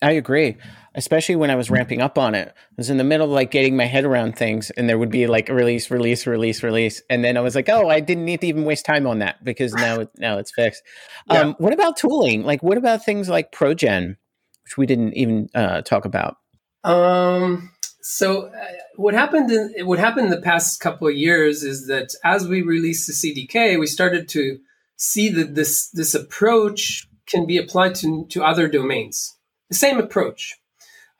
I 0.00 0.12
agree, 0.12 0.56
especially 0.94 1.34
when 1.34 1.50
I 1.50 1.56
was 1.56 1.70
ramping 1.70 2.00
up 2.00 2.18
on 2.18 2.36
it. 2.36 2.48
I 2.48 2.74
was 2.76 2.88
in 2.88 2.98
the 2.98 3.04
middle 3.04 3.26
of 3.26 3.32
like 3.32 3.50
getting 3.50 3.76
my 3.76 3.86
head 3.86 4.04
around 4.04 4.36
things, 4.36 4.70
and 4.70 4.88
there 4.88 4.96
would 4.96 5.10
be 5.10 5.26
like 5.26 5.48
a 5.48 5.54
release, 5.54 5.90
release, 5.90 6.24
release, 6.24 6.62
release, 6.62 7.02
and 7.10 7.24
then 7.24 7.36
I 7.36 7.40
was 7.40 7.56
like, 7.56 7.68
"Oh, 7.68 7.88
I 7.88 7.98
didn't 7.98 8.24
need 8.24 8.40
to 8.42 8.46
even 8.46 8.64
waste 8.64 8.86
time 8.86 9.08
on 9.08 9.18
that 9.18 9.42
because 9.42 9.74
now, 9.74 10.00
it, 10.00 10.10
now 10.16 10.38
it's 10.38 10.52
fixed." 10.54 10.82
Yeah. 11.30 11.40
Um, 11.40 11.56
what 11.58 11.74
about 11.74 11.98
tooling? 11.98 12.44
Like, 12.44 12.62
what 12.62 12.78
about 12.78 13.04
things 13.04 13.28
like 13.28 13.52
Projen? 13.52 14.16
which 14.68 14.76
we 14.76 14.84
didn't 14.84 15.14
even 15.14 15.48
uh, 15.54 15.80
talk 15.80 16.04
about? 16.04 16.36
Um, 16.84 17.70
so 18.00 18.46
uh, 18.46 18.64
what 18.96 19.14
happened 19.14 19.50
in 19.50 19.86
what 19.86 19.98
happened 19.98 20.26
in 20.26 20.30
the 20.30 20.40
past 20.40 20.80
couple 20.80 21.08
of 21.08 21.14
years 21.14 21.62
is 21.62 21.86
that 21.88 22.14
as 22.24 22.46
we 22.46 22.62
released 22.62 23.06
the 23.06 23.12
CDK, 23.12 23.78
we 23.78 23.86
started 23.86 24.28
to 24.30 24.58
see 24.96 25.28
that 25.30 25.54
this 25.54 25.88
this 25.90 26.14
approach 26.14 27.08
can 27.26 27.46
be 27.46 27.58
applied 27.58 27.94
to, 27.96 28.26
to 28.30 28.42
other 28.42 28.68
domains. 28.68 29.36
The 29.68 29.76
same 29.76 29.98
approach. 29.98 30.56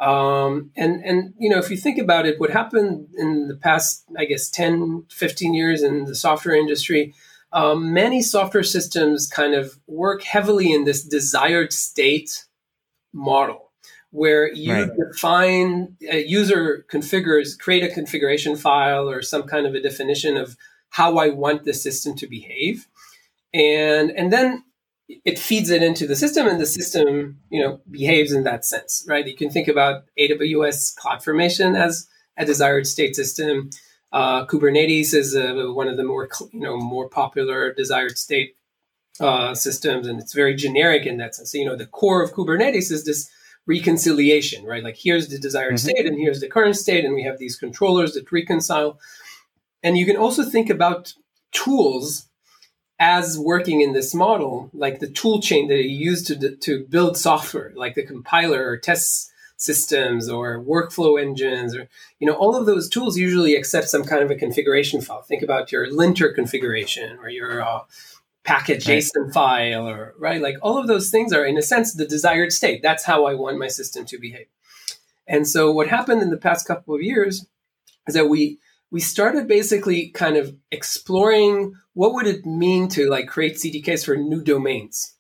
Um, 0.00 0.70
and, 0.76 1.04
and, 1.04 1.35
you 1.38 1.50
know, 1.50 1.58
if 1.58 1.70
you 1.70 1.76
think 1.76 1.99
about 1.99 2.25
it, 2.25 2.38
what 2.38 2.50
happened 2.50 3.08
in 3.16 3.49
the 3.49 3.56
past, 3.56 4.04
I 4.16 4.25
guess, 4.25 4.49
10, 4.49 5.04
15 5.11 5.54
years 5.54 5.82
in 5.82 6.04
the 6.04 6.14
software 6.14 6.54
industry, 6.54 7.14
um, 7.52 7.92
many 7.92 8.23
software 8.23 8.62
systems 8.62 9.26
kind 9.26 9.54
of 9.54 9.78
work 9.87 10.23
heavily 10.23 10.73
in 10.73 10.85
this 10.85 11.02
desired 11.02 11.73
state 11.73 12.47
model 13.12 13.67
where 14.11 14.53
you 14.53 14.73
right. 14.73 14.91
define 15.12 15.97
a 16.11 16.25
user 16.25 16.85
configures 16.91 17.59
create 17.59 17.83
a 17.83 17.93
configuration 17.93 18.57
file 18.57 19.09
or 19.09 19.23
some 19.23 19.43
kind 19.43 19.67
of 19.67 19.75
a 19.75 19.81
definition 19.81 20.37
of 20.37 20.57
how 20.91 21.19
I 21.19 21.29
want 21.29 21.65
the 21.65 21.75
system 21.75 22.15
to 22.17 22.27
behave 22.27 22.88
and 23.53 24.11
and 24.11 24.33
then 24.33 24.65
it 25.25 25.38
feeds 25.38 25.71
it 25.71 25.83
into 25.83 26.07
the 26.07 26.17
system 26.17 26.47
and 26.47 26.61
the 26.61 26.67
system 26.67 27.38
you 27.50 27.62
know 27.62 27.81
behaves 27.91 28.33
in 28.33 28.45
that 28.45 28.65
sense 28.65 29.05
right 29.09 29.27
you 29.27 29.37
can 29.37 29.50
think 29.50 29.69
about 29.69 30.05
aws 30.19 30.95
cloudformation 30.97 31.79
as 31.79 32.09
a 32.37 32.45
desired 32.45 32.87
state 32.87 33.15
system 33.15 33.71
uh, 34.12 34.47
kubernetes 34.47 35.12
is 35.12 35.35
a, 35.35 35.71
one 35.73 35.88
of 35.88 35.99
the 35.99 36.05
more 36.05 36.29
you 36.53 36.61
know 36.61 36.79
more 36.79 37.09
popular 37.09 37.75
desired 37.75 38.17
state 38.17 38.55
uh, 39.21 39.55
systems, 39.55 40.07
and 40.07 40.21
it's 40.21 40.33
very 40.33 40.55
generic 40.55 41.07
in 41.07 41.17
that 41.19 41.35
sense. 41.35 41.53
So, 41.53 41.59
you 41.59 41.65
know, 41.65 41.77
the 41.77 41.87
core 41.87 42.23
of 42.23 42.33
Kubernetes 42.33 42.91
is 42.91 43.05
this 43.05 43.31
reconciliation, 43.68 44.64
right? 44.64 44.82
Like 44.82 44.96
here's 44.96 45.28
the 45.28 45.38
desired 45.38 45.75
mm-hmm. 45.75 45.90
state, 45.90 46.06
and 46.06 46.18
here's 46.18 46.40
the 46.40 46.48
current 46.48 46.76
state, 46.76 47.04
and 47.04 47.14
we 47.14 47.22
have 47.22 47.38
these 47.38 47.54
controllers 47.54 48.14
that 48.14 48.32
reconcile. 48.32 48.98
And 49.84 49.96
you 49.96 50.06
can 50.06 50.16
also 50.16 50.42
think 50.42 50.70
about 50.70 51.14
tools 51.52 52.28
as 52.98 53.38
working 53.38 53.80
in 53.80 53.92
this 53.92 54.12
model, 54.12 54.70
like 54.72 54.98
the 54.98 55.08
tool 55.08 55.40
chain 55.40 55.68
that 55.68 55.84
you 55.84 56.10
use 56.10 56.25
to, 56.25 56.56
to 56.56 56.84
build 56.87 57.16
software, 57.16 57.72
like 57.76 57.94
the 57.94 58.04
compiler 58.04 58.68
or 58.68 58.76
test 58.76 59.30
systems 59.56 60.28
or 60.28 60.58
workflow 60.64 61.20
engines, 61.20 61.76
or 61.76 61.88
you 62.18 62.26
know, 62.26 62.34
all 62.34 62.56
of 62.56 62.66
those 62.66 62.88
tools 62.88 63.16
usually 63.16 63.54
accept 63.54 63.88
some 63.88 64.02
kind 64.02 64.22
of 64.22 64.30
a 64.30 64.34
configuration 64.34 65.00
file. 65.00 65.22
Think 65.22 65.42
about 65.42 65.70
your 65.70 65.92
linter 65.92 66.32
configuration 66.32 67.18
or 67.18 67.28
your 67.28 67.62
uh, 67.62 67.80
package 68.49 68.87
JSON 68.87 69.26
right. 69.26 69.35
file 69.35 69.87
or 69.87 70.14
right 70.19 70.40
like 70.40 70.57
all 70.62 70.78
of 70.78 70.87
those 70.87 71.11
things 71.11 71.35
are 71.35 71.45
in 71.45 71.59
a 71.59 71.62
sense 71.62 71.93
the 71.93 72.07
desired 72.07 72.50
state. 72.50 72.81
That's 72.83 73.05
how 73.05 73.26
I 73.26 73.35
want 73.35 73.59
my 73.59 73.69
system 73.69 74.07
to 74.07 74.19
behave. 74.19 74.47
And 75.26 75.47
so 75.47 75.71
what 75.71 75.88
happened 75.88 76.23
in 76.23 76.31
the 76.31 76.38
past 76.38 76.67
couple 76.67 76.95
of 76.95 77.02
years 77.02 77.47
is 78.07 78.14
that 78.14 78.31
we 78.31 78.59
we 78.90 79.00
started 79.00 79.49
basically 79.49 80.09
kind 80.09 80.38
of 80.38 80.57
exploring 80.73 81.75
what 81.93 82.14
would 82.14 82.26
it 82.26 82.47
mean 82.47 82.88
to 82.88 83.11
like 83.11 83.28
create 83.28 83.57
CDKs 83.57 84.07
for 84.07 84.17
new 84.17 84.43
domains. 84.43 85.14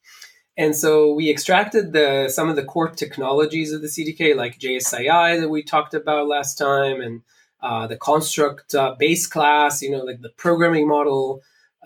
And 0.56 0.74
so 0.74 1.12
we 1.12 1.30
extracted 1.30 1.92
the 1.92 2.30
some 2.30 2.48
of 2.48 2.56
the 2.56 2.64
core 2.64 2.88
technologies 2.88 3.72
of 3.72 3.82
the 3.82 3.88
CDK, 3.88 4.34
like 4.34 4.58
JSII 4.58 5.40
that 5.40 5.50
we 5.50 5.62
talked 5.62 5.92
about 5.92 6.28
last 6.28 6.56
time, 6.56 7.02
and 7.02 7.20
uh, 7.60 7.86
the 7.86 7.98
construct 7.98 8.74
uh, 8.74 8.94
base 8.98 9.26
class, 9.26 9.82
you 9.82 9.90
know, 9.90 10.02
like 10.02 10.22
the 10.22 10.30
programming 10.30 10.88
model, 10.88 11.42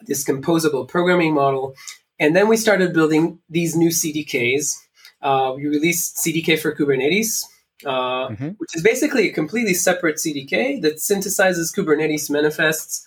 this 0.06 0.24
composable 0.24 0.86
programming 0.88 1.34
model. 1.34 1.74
And 2.18 2.36
then 2.36 2.48
we 2.48 2.56
started 2.56 2.92
building 2.92 3.40
these 3.48 3.76
new 3.76 3.90
CDKs. 3.90 4.76
Uh, 5.20 5.54
we 5.56 5.66
released 5.66 6.16
CDK 6.16 6.58
for 6.58 6.74
Kubernetes, 6.74 7.44
uh, 7.84 8.28
mm-hmm. 8.28 8.48
which 8.58 8.74
is 8.74 8.82
basically 8.82 9.28
a 9.28 9.32
completely 9.32 9.74
separate 9.74 10.16
CDK 10.16 10.80
that 10.82 10.96
synthesizes 10.96 11.74
Kubernetes 11.74 12.30
manifests 12.30 13.06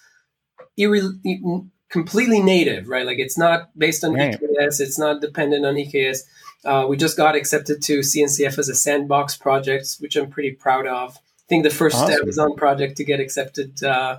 irre- 0.79 1.69
completely 1.89 2.41
native, 2.41 2.87
right? 2.87 3.05
Like 3.05 3.19
it's 3.19 3.37
not 3.37 3.77
based 3.77 4.03
on 4.03 4.13
right. 4.13 4.33
EKS, 4.33 4.79
it's 4.79 4.99
not 4.99 5.21
dependent 5.21 5.65
on 5.65 5.75
EKS. 5.75 6.19
Uh, 6.65 6.85
we 6.89 6.97
just 6.97 7.15
got 7.15 7.35
accepted 7.35 7.81
to 7.83 7.99
CNCF 7.99 8.57
as 8.57 8.69
a 8.69 8.75
sandbox 8.75 9.37
project, 9.37 9.95
which 9.99 10.15
I'm 10.15 10.29
pretty 10.29 10.51
proud 10.51 10.87
of. 10.87 11.15
I 11.15 11.47
think 11.47 11.63
the 11.63 11.69
first 11.69 11.95
awesome. 11.95 12.23
Amazon 12.23 12.55
project 12.55 12.97
to 12.97 13.03
get 13.03 13.19
accepted 13.19 13.83
uh, 13.83 14.17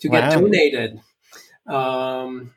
to 0.00 0.08
wow. 0.08 0.20
get 0.20 0.38
donated. 0.38 1.00
Um, 1.70 2.52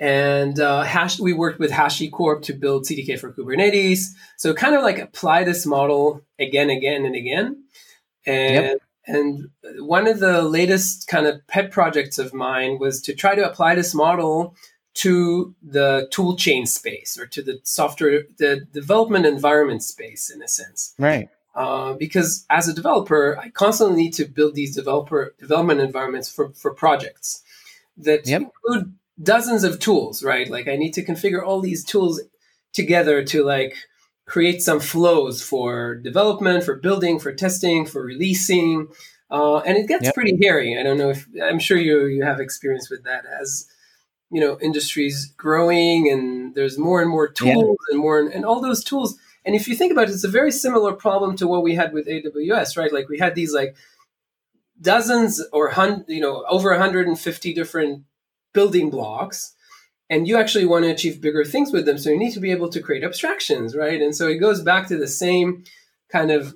and 0.00 0.58
uh, 0.58 0.82
Hash, 0.82 1.20
we 1.20 1.32
worked 1.32 1.60
with 1.60 1.70
HashiCorp 1.70 2.42
to 2.42 2.52
build 2.52 2.84
CDK 2.84 3.18
for 3.18 3.32
Kubernetes. 3.32 4.08
So 4.36 4.52
kind 4.52 4.74
of 4.74 4.82
like 4.82 4.98
apply 4.98 5.44
this 5.44 5.64
model 5.64 6.22
again, 6.38 6.68
again, 6.68 7.04
and 7.04 7.14
again. 7.14 7.64
And 8.26 8.64
yep. 8.64 8.78
and 9.06 9.50
one 9.78 10.08
of 10.08 10.18
the 10.18 10.42
latest 10.42 11.06
kind 11.06 11.26
of 11.26 11.46
pet 11.46 11.70
projects 11.70 12.18
of 12.18 12.34
mine 12.34 12.78
was 12.78 13.00
to 13.02 13.14
try 13.14 13.34
to 13.34 13.48
apply 13.48 13.76
this 13.76 13.94
model 13.94 14.54
to 14.94 15.54
the 15.62 16.08
tool 16.10 16.36
chain 16.36 16.66
space 16.66 17.18
or 17.18 17.26
to 17.26 17.42
the 17.42 17.60
software, 17.62 18.24
the 18.38 18.66
development 18.72 19.26
environment 19.26 19.82
space, 19.82 20.30
in 20.30 20.42
a 20.42 20.48
sense. 20.48 20.94
Right. 20.98 21.28
Uh, 21.54 21.92
because 21.94 22.44
as 22.50 22.66
a 22.66 22.74
developer, 22.74 23.38
I 23.38 23.50
constantly 23.50 23.96
need 23.96 24.14
to 24.14 24.24
build 24.24 24.54
these 24.54 24.74
developer 24.74 25.34
development 25.38 25.80
environments 25.80 26.28
for, 26.28 26.52
for 26.52 26.74
projects 26.74 27.44
that 27.98 28.26
yep. 28.26 28.42
include 28.42 28.94
dozens 29.22 29.64
of 29.64 29.78
tools, 29.78 30.22
right? 30.22 30.48
Like 30.50 30.68
I 30.68 30.76
need 30.76 30.92
to 30.94 31.04
configure 31.04 31.44
all 31.44 31.60
these 31.60 31.84
tools 31.84 32.20
together 32.72 33.24
to 33.24 33.44
like 33.44 33.76
create 34.26 34.62
some 34.62 34.80
flows 34.80 35.42
for 35.42 35.96
development, 35.96 36.64
for 36.64 36.76
building, 36.76 37.18
for 37.18 37.32
testing, 37.32 37.86
for 37.86 38.02
releasing. 38.02 38.88
Uh, 39.30 39.58
and 39.58 39.76
it 39.76 39.88
gets 39.88 40.04
yep. 40.04 40.14
pretty 40.14 40.38
hairy. 40.42 40.78
I 40.78 40.82
don't 40.82 40.98
know 40.98 41.10
if 41.10 41.26
I'm 41.42 41.58
sure 41.58 41.78
you 41.78 42.06
you 42.06 42.24
have 42.24 42.40
experience 42.40 42.90
with 42.90 43.04
that 43.04 43.24
as 43.40 43.66
you 44.30 44.40
know 44.40 44.58
industries 44.60 45.32
growing 45.36 46.10
and 46.10 46.54
there's 46.54 46.78
more 46.78 47.00
and 47.00 47.10
more 47.10 47.28
tools 47.28 47.78
and 47.90 48.00
more 48.00 48.20
and 48.20 48.44
all 48.44 48.60
those 48.60 48.82
tools. 48.84 49.18
And 49.44 49.54
if 49.54 49.68
you 49.68 49.76
think 49.76 49.92
about 49.92 50.08
it, 50.08 50.12
it's 50.12 50.24
a 50.24 50.28
very 50.28 50.50
similar 50.50 50.92
problem 50.92 51.36
to 51.36 51.46
what 51.46 51.62
we 51.62 51.74
had 51.74 51.92
with 51.92 52.08
AWS, 52.08 52.78
right? 52.78 52.92
Like 52.92 53.08
we 53.08 53.18
had 53.18 53.34
these 53.34 53.52
like 53.52 53.76
dozens 54.84 55.42
or 55.52 55.70
hun- 55.70 56.04
you 56.08 56.20
know 56.20 56.44
over 56.48 56.70
150 56.70 57.54
different 57.54 58.04
building 58.52 58.90
blocks 58.90 59.54
and 60.10 60.28
you 60.28 60.36
actually 60.36 60.66
want 60.66 60.84
to 60.84 60.90
achieve 60.90 61.20
bigger 61.20 61.44
things 61.44 61.72
with 61.72 61.86
them 61.86 61.98
so 61.98 62.10
you 62.10 62.18
need 62.18 62.32
to 62.32 62.40
be 62.40 62.52
able 62.52 62.68
to 62.68 62.80
create 62.80 63.02
abstractions 63.02 63.74
right 63.74 64.00
and 64.00 64.14
so 64.14 64.28
it 64.28 64.36
goes 64.36 64.62
back 64.62 64.86
to 64.86 64.96
the 64.96 65.08
same 65.08 65.64
kind 66.10 66.30
of 66.30 66.54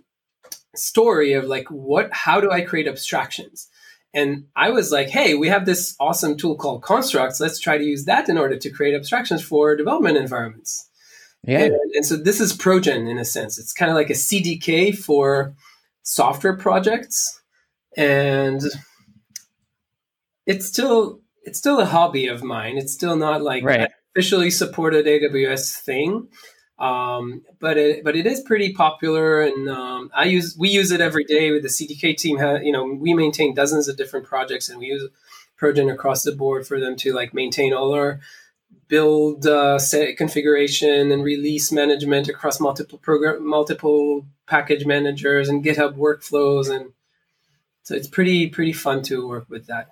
story 0.78 1.32
of 1.32 1.44
like 1.44 1.68
what 1.68 2.08
how 2.12 2.40
do 2.40 2.50
I 2.50 2.62
create 2.62 2.88
abstractions? 2.88 3.68
And 4.14 4.46
I 4.56 4.70
was 4.70 4.90
like, 4.90 5.08
hey, 5.08 5.34
we 5.34 5.48
have 5.48 5.66
this 5.66 5.94
awesome 6.00 6.36
tool 6.36 6.56
called 6.56 6.82
constructs. 6.82 7.40
Let's 7.40 7.60
try 7.60 7.76
to 7.76 7.84
use 7.84 8.06
that 8.06 8.28
in 8.28 8.38
order 8.38 8.56
to 8.56 8.70
create 8.70 8.94
abstractions 8.94 9.44
for 9.44 9.76
development 9.76 10.16
environments. 10.16 10.88
Yeah. 11.44 11.64
And, 11.64 11.74
and 11.94 12.06
so 12.06 12.16
this 12.16 12.40
is 12.40 12.56
Projen 12.56 13.08
in 13.08 13.18
a 13.18 13.24
sense. 13.24 13.58
It's 13.58 13.72
kind 13.72 13.90
of 13.90 13.96
like 13.96 14.10
a 14.10 14.14
CDK 14.14 14.96
for 14.96 15.54
software 16.02 16.56
projects. 16.56 17.37
And 17.98 18.62
it's 20.46 20.66
still 20.66 21.20
it's 21.42 21.58
still 21.58 21.80
a 21.80 21.84
hobby 21.84 22.28
of 22.28 22.42
mine. 22.42 22.78
It's 22.78 22.92
still 22.92 23.16
not 23.16 23.42
like 23.42 23.64
right. 23.64 23.90
officially 24.14 24.50
supported 24.50 25.06
AWS 25.06 25.78
thing. 25.80 26.28
Um, 26.78 27.42
but 27.58 27.76
it 27.76 28.04
but 28.04 28.14
it 28.14 28.26
is 28.26 28.40
pretty 28.40 28.72
popular, 28.72 29.42
and 29.42 29.68
um, 29.68 30.10
I 30.14 30.24
use 30.24 30.56
we 30.56 30.68
use 30.68 30.92
it 30.92 31.00
every 31.00 31.24
day 31.24 31.50
with 31.50 31.62
the 31.62 31.68
CDK 31.68 32.16
team. 32.16 32.38
Ha, 32.38 32.56
you 32.62 32.70
know, 32.70 32.84
we 32.84 33.14
maintain 33.14 33.52
dozens 33.52 33.88
of 33.88 33.96
different 33.96 34.26
projects, 34.26 34.68
and 34.68 34.78
we 34.78 34.86
use 34.86 35.08
Projen 35.60 35.92
across 35.92 36.22
the 36.22 36.30
board 36.30 36.68
for 36.68 36.78
them 36.78 36.94
to 36.96 37.12
like 37.12 37.34
maintain 37.34 37.72
all 37.72 37.92
our 37.92 38.20
build 38.86 39.44
uh, 39.44 39.78
set 39.78 40.16
configuration 40.16 41.10
and 41.10 41.24
release 41.24 41.72
management 41.72 42.28
across 42.28 42.60
multiple 42.60 42.98
program 42.98 43.44
multiple 43.44 44.24
package 44.46 44.86
managers 44.86 45.48
and 45.48 45.64
GitHub 45.64 45.96
workflows, 45.96 46.70
and 46.70 46.92
so 47.88 47.94
it's 47.94 48.06
pretty 48.06 48.48
pretty 48.48 48.74
fun 48.74 49.00
to 49.04 49.26
work 49.26 49.46
with 49.48 49.66
that. 49.68 49.88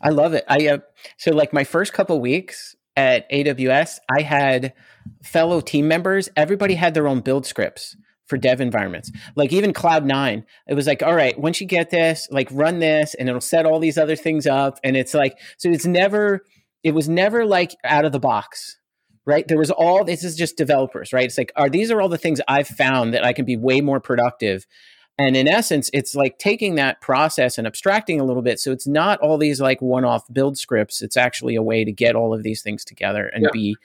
I 0.00 0.10
love 0.10 0.32
it. 0.32 0.44
I 0.48 0.68
uh, 0.68 0.78
so 1.18 1.32
like 1.32 1.52
my 1.52 1.64
first 1.64 1.92
couple 1.92 2.20
weeks 2.20 2.76
at 2.96 3.28
AWS, 3.32 3.98
I 4.16 4.22
had 4.22 4.72
fellow 5.24 5.60
team 5.60 5.88
members. 5.88 6.28
Everybody 6.36 6.74
had 6.74 6.94
their 6.94 7.08
own 7.08 7.18
build 7.18 7.46
scripts 7.46 7.96
for 8.26 8.36
dev 8.36 8.60
environments. 8.60 9.10
Like 9.34 9.52
even 9.52 9.72
Cloud9, 9.72 10.44
it 10.68 10.74
was 10.74 10.86
like, 10.86 11.02
all 11.02 11.16
right, 11.16 11.36
once 11.36 11.60
you 11.60 11.66
get 11.66 11.90
this, 11.90 12.28
like 12.30 12.46
run 12.52 12.78
this, 12.78 13.14
and 13.14 13.28
it'll 13.28 13.40
set 13.40 13.66
all 13.66 13.80
these 13.80 13.98
other 13.98 14.14
things 14.14 14.46
up. 14.46 14.78
And 14.84 14.96
it's 14.96 15.14
like, 15.14 15.36
so 15.58 15.68
it's 15.68 15.84
never, 15.84 16.42
it 16.84 16.94
was 16.94 17.08
never 17.08 17.44
like 17.44 17.74
out 17.82 18.04
of 18.04 18.12
the 18.12 18.20
box 18.20 18.78
right? 19.24 19.46
There 19.46 19.56
was 19.56 19.70
all 19.70 20.02
this 20.02 20.24
is 20.24 20.34
just 20.34 20.56
developers, 20.56 21.12
right? 21.12 21.26
It's 21.26 21.38
like, 21.38 21.52
are 21.54 21.70
these 21.70 21.92
are 21.92 22.00
all 22.00 22.08
the 22.08 22.18
things 22.18 22.40
I've 22.48 22.66
found 22.66 23.14
that 23.14 23.24
I 23.24 23.32
can 23.32 23.44
be 23.44 23.56
way 23.56 23.80
more 23.80 24.00
productive 24.00 24.66
and 25.18 25.36
in 25.36 25.46
essence, 25.46 25.90
it's 25.92 26.14
like 26.14 26.38
taking 26.38 26.76
that 26.76 27.00
process 27.00 27.58
and 27.58 27.66
abstracting 27.66 28.18
a 28.20 28.24
little 28.24 28.42
bit. 28.42 28.58
So 28.58 28.72
it's 28.72 28.86
not 28.86 29.20
all 29.20 29.36
these 29.36 29.60
like 29.60 29.82
one 29.82 30.04
off 30.04 30.24
build 30.32 30.58
scripts. 30.58 31.02
It's 31.02 31.16
actually 31.16 31.54
a 31.54 31.62
way 31.62 31.84
to 31.84 31.92
get 31.92 32.16
all 32.16 32.32
of 32.32 32.42
these 32.42 32.62
things 32.62 32.84
together 32.84 33.26
and 33.26 33.44
yeah. 33.44 33.50
be 33.52 33.76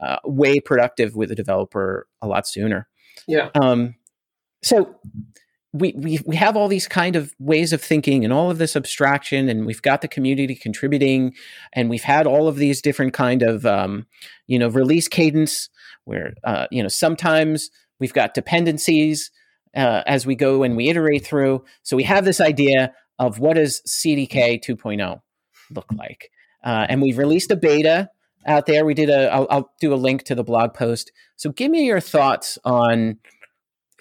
uh, 0.00 0.16
way 0.24 0.58
productive 0.58 1.14
with 1.14 1.30
a 1.30 1.34
developer 1.34 2.08
a 2.20 2.26
lot 2.26 2.46
sooner. 2.48 2.88
Yeah. 3.28 3.50
Um, 3.54 3.94
so 4.62 4.96
we, 5.72 5.94
we 5.96 6.20
we 6.26 6.36
have 6.36 6.56
all 6.56 6.68
these 6.68 6.86
kind 6.86 7.16
of 7.16 7.34
ways 7.38 7.72
of 7.72 7.80
thinking 7.80 8.24
and 8.24 8.32
all 8.32 8.50
of 8.50 8.58
this 8.58 8.76
abstraction 8.76 9.48
and 9.48 9.64
we've 9.64 9.80
got 9.80 10.02
the 10.02 10.08
community 10.08 10.54
contributing 10.54 11.34
and 11.72 11.88
we've 11.88 12.02
had 12.02 12.26
all 12.26 12.46
of 12.46 12.56
these 12.56 12.82
different 12.82 13.14
kind 13.14 13.42
of 13.42 13.64
um, 13.64 14.06
you 14.46 14.58
know 14.58 14.68
release 14.68 15.08
cadence 15.08 15.70
where 16.04 16.34
uh, 16.44 16.66
you 16.70 16.82
know 16.82 16.88
sometimes 16.88 17.70
we've 18.00 18.12
got 18.12 18.34
dependencies 18.34 19.30
uh, 19.76 20.02
as 20.06 20.26
we 20.26 20.34
go 20.34 20.62
and 20.62 20.76
we 20.76 20.88
iterate 20.88 21.24
through. 21.26 21.64
So 21.82 21.96
we 21.96 22.04
have 22.04 22.24
this 22.24 22.40
idea 22.40 22.92
of 23.18 23.38
what 23.38 23.54
does 23.54 23.82
CDK 23.88 24.62
2.0 24.62 25.20
look 25.70 25.90
like, 25.96 26.30
uh, 26.64 26.86
and 26.88 27.00
we've 27.02 27.18
released 27.18 27.50
a 27.50 27.56
beta 27.56 28.10
out 28.46 28.66
there. 28.66 28.84
We 28.84 28.94
did 28.94 29.10
a. 29.10 29.32
I'll, 29.32 29.46
I'll 29.50 29.72
do 29.80 29.94
a 29.94 29.96
link 29.96 30.24
to 30.24 30.34
the 30.34 30.44
blog 30.44 30.74
post. 30.74 31.12
So 31.36 31.50
give 31.50 31.70
me 31.70 31.86
your 31.86 32.00
thoughts 32.00 32.58
on 32.64 33.18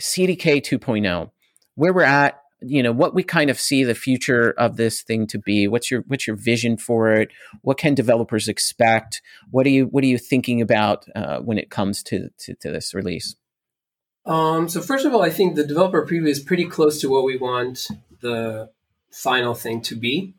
CDK 0.02 0.62
2.0, 0.62 1.32
where 1.76 1.94
we're 1.94 2.04
at. 2.04 2.38
You 2.64 2.84
know 2.84 2.92
what 2.92 3.16
we 3.16 3.24
kind 3.24 3.50
of 3.50 3.60
see 3.60 3.84
the 3.84 3.96
future 3.96 4.52
of 4.52 4.78
this 4.78 5.02
thing 5.02 5.26
to 5.28 5.40
be. 5.40 5.68
What's 5.68 5.90
your 5.90 6.04
what's 6.06 6.28
your 6.28 6.36
vision 6.36 6.78
for 6.78 7.12
it? 7.12 7.30
What 7.62 7.80
can 7.80 7.96
developers 7.96 8.48
expect? 8.48 9.24
What 9.50 9.66
are 9.66 9.72
you 9.72 9.86
what 9.86 10.04
are 10.04 10.08
you 10.08 10.20
thinking 10.20 10.62
about 10.62 11.08
uh, 11.16 11.40
when 11.40 11.58
it 11.58 11.72
comes 11.72 12.04
to, 12.04 12.30
to, 12.40 12.54
to 12.62 12.72
this 12.72 12.94
release? 12.94 13.36
Um, 14.26 14.70
so 14.70 14.82
first 14.82 15.06
of 15.06 15.14
all, 15.14 15.22
I 15.22 15.30
think 15.30 15.56
the 15.56 15.66
developer 15.66 16.06
preview 16.06 16.28
is 16.28 16.40
pretty 16.40 16.66
close 16.66 17.02
to 17.02 17.10
what 17.10 17.24
we 17.24 17.38
want 17.38 17.88
the 18.22 18.70
final 19.10 19.54
thing 19.54 19.82
to 19.82 19.96
be. 19.96 20.34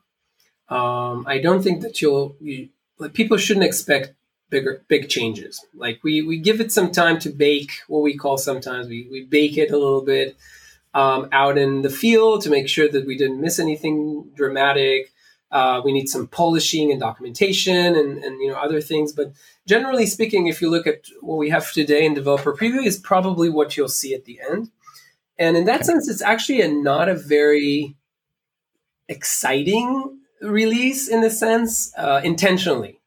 Um, 0.68 1.25
I 1.27 1.38
don't 1.38 1.62
think 1.62 1.83
that 1.83 2.01
you'll 2.01 2.37
you, 2.40 2.68
like 2.99 3.12
people 3.12 3.37
shouldn't 3.37 3.66
expect 3.66 4.14
bigger 4.49 4.83
big 4.88 5.09
changes. 5.09 5.64
Like 5.75 6.01
we 6.03 6.23
we 6.23 6.38
give 6.38 6.61
it 6.61 6.73
some 6.73 6.92
time 6.92 7.18
to 7.21 7.31
bake 7.31 7.73
what 7.88 8.03
we 8.03 8.16
call 8.16 8.38
sometimes 8.38 8.88
we 8.88 9.09
we 9.11 9.25
bake 9.25 9.59
it 9.59 9.71
a 9.71 9.77
little 9.77 10.03
bit 10.03 10.37
um, 10.95 11.29
out 11.33 11.59
in 11.59 11.83
the 11.83 11.90
field 11.90 12.42
to 12.42 12.51
make 12.51 12.68
sure 12.68 12.88
that 12.88 13.07
we 13.07 13.16
didn't 13.16 13.40
miss 13.40 13.59
anything 13.59 14.31
dramatic. 14.35 15.12
Uh, 15.53 15.83
we 15.85 15.93
need 15.93 16.09
some 16.09 16.27
polishing 16.27 16.91
and 16.91 16.99
documentation 16.99 17.95
and, 17.95 18.25
and 18.25 18.41
you 18.41 18.49
know 18.49 18.57
other 18.57 18.81
things. 18.81 19.12
But 19.12 19.33
generally 19.67 20.07
speaking, 20.07 20.47
if 20.47 20.62
you 20.62 20.71
look 20.71 20.87
at 20.87 21.05
what 21.21 21.37
we 21.37 21.51
have 21.51 21.71
today 21.73 22.07
in 22.07 22.15
developer 22.15 22.55
preview, 22.55 22.85
is 22.85 22.99
probably 22.99 23.51
what 23.51 23.77
you'll 23.77 23.88
see 23.88 24.15
at 24.15 24.25
the 24.25 24.41
end. 24.51 24.71
And 25.38 25.57
in 25.57 25.67
that 25.67 25.85
sense, 25.85 26.09
it's 26.09 26.23
actually 26.23 26.62
a 26.62 26.69
not 26.69 27.09
a 27.09 27.15
very 27.15 27.97
exciting 29.09 30.21
release 30.41 31.09
in 31.09 31.23
a 31.23 31.31
sense, 31.31 31.93
uh, 31.97 32.21
intentionally. 32.25 33.01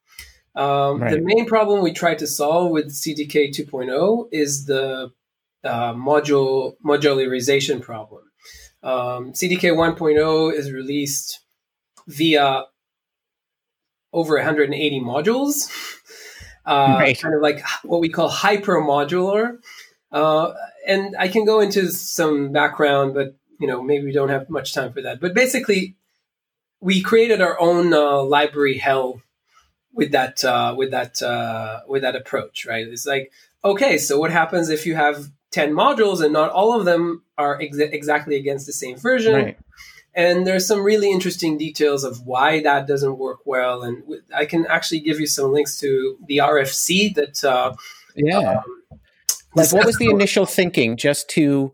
Um, 0.56 1.02
right. 1.02 1.12
The 1.12 1.22
main 1.22 1.46
problem 1.46 1.82
we 1.82 1.92
try 1.92 2.16
to 2.16 2.28
solve 2.28 2.72
with 2.72 2.92
CDK 2.92 3.50
2.0 3.50 4.30
is 4.32 4.66
the 4.66 5.12
uh, 5.64 5.94
module 5.94 6.76
modularization 6.86 7.82
problem. 7.82 8.24
Um, 8.84 9.34
CDK 9.34 9.74
1.0 9.74 10.54
is 10.54 10.72
released 10.72 11.42
via 12.08 12.66
over 14.14 14.36
180 14.36 15.02
modules, 15.02 15.70
uh, 16.66 16.96
right. 17.00 17.20
kind 17.20 17.36
of 17.36 17.42
like 17.42 17.62
what 17.84 18.00
we 18.00 18.10
call 18.10 18.30
hyper 18.30 18.82
modular. 18.82 19.60
Uh, 20.12 20.54
and 20.88 21.16
I 21.20 21.28
can 21.28 21.46
go 21.46 21.60
into 21.60 21.92
some 21.92 22.52
background, 22.52 23.14
but 23.14 23.36
you 23.60 23.68
know 23.68 23.84
maybe 23.84 24.06
we 24.06 24.14
don't 24.14 24.30
have 24.30 24.50
much 24.50 24.74
time 24.74 24.94
for 24.94 25.02
that. 25.02 25.20
But 25.20 25.34
basically, 25.34 25.96
we 26.80 27.02
created 27.02 27.42
our 27.42 27.60
own 27.60 27.94
uh, 27.94 28.22
library 28.24 28.78
hell 28.78 29.22
with 29.94 30.12
that 30.12 30.44
uh, 30.46 30.74
with 30.78 30.92
that 30.92 31.22
uh, 31.22 31.82
with 31.88 32.04
that 32.04 32.16
approach, 32.16 32.66
right? 32.66 32.88
It's 32.88 33.06
like 33.06 33.32
okay, 33.64 33.98
so 33.98 34.18
what 34.20 34.32
happens 34.32 34.70
if 34.70 34.86
you 34.86 34.96
have 34.96 35.30
10 35.52 35.74
modules 35.74 36.24
and 36.24 36.32
not 36.32 36.52
all 36.52 36.78
of 36.78 36.86
them 36.86 37.24
are 37.38 37.60
ex- 37.60 37.80
exactly 37.80 38.36
against 38.36 38.68
the 38.68 38.74
same 38.74 38.96
version? 38.96 39.34
Right 39.34 39.58
and 40.16 40.48
there's 40.48 40.68
some 40.68 40.82
really 40.82 41.12
interesting 41.12 41.58
details 41.58 42.04
of 42.04 42.26
why 42.26 42.62
that 42.64 42.88
doesn't 42.88 43.18
work 43.18 43.40
well. 43.46 43.84
And 43.84 44.04
i 44.34 44.46
can 44.46 44.66
actually 44.68 45.00
give 45.00 45.20
you 45.20 45.28
some 45.28 45.52
links 45.52 45.78
to 45.80 46.18
the 46.28 46.38
rfc 46.38 47.14
that 47.16 47.44
uh, 47.44 47.76
yeah. 48.16 48.62
um, 48.62 49.00
like 49.56 49.72
what 49.72 49.86
was 49.86 49.98
the 49.98 50.10
initial 50.10 50.46
thinking? 50.46 50.98
Just 50.98 51.30
to 51.32 51.72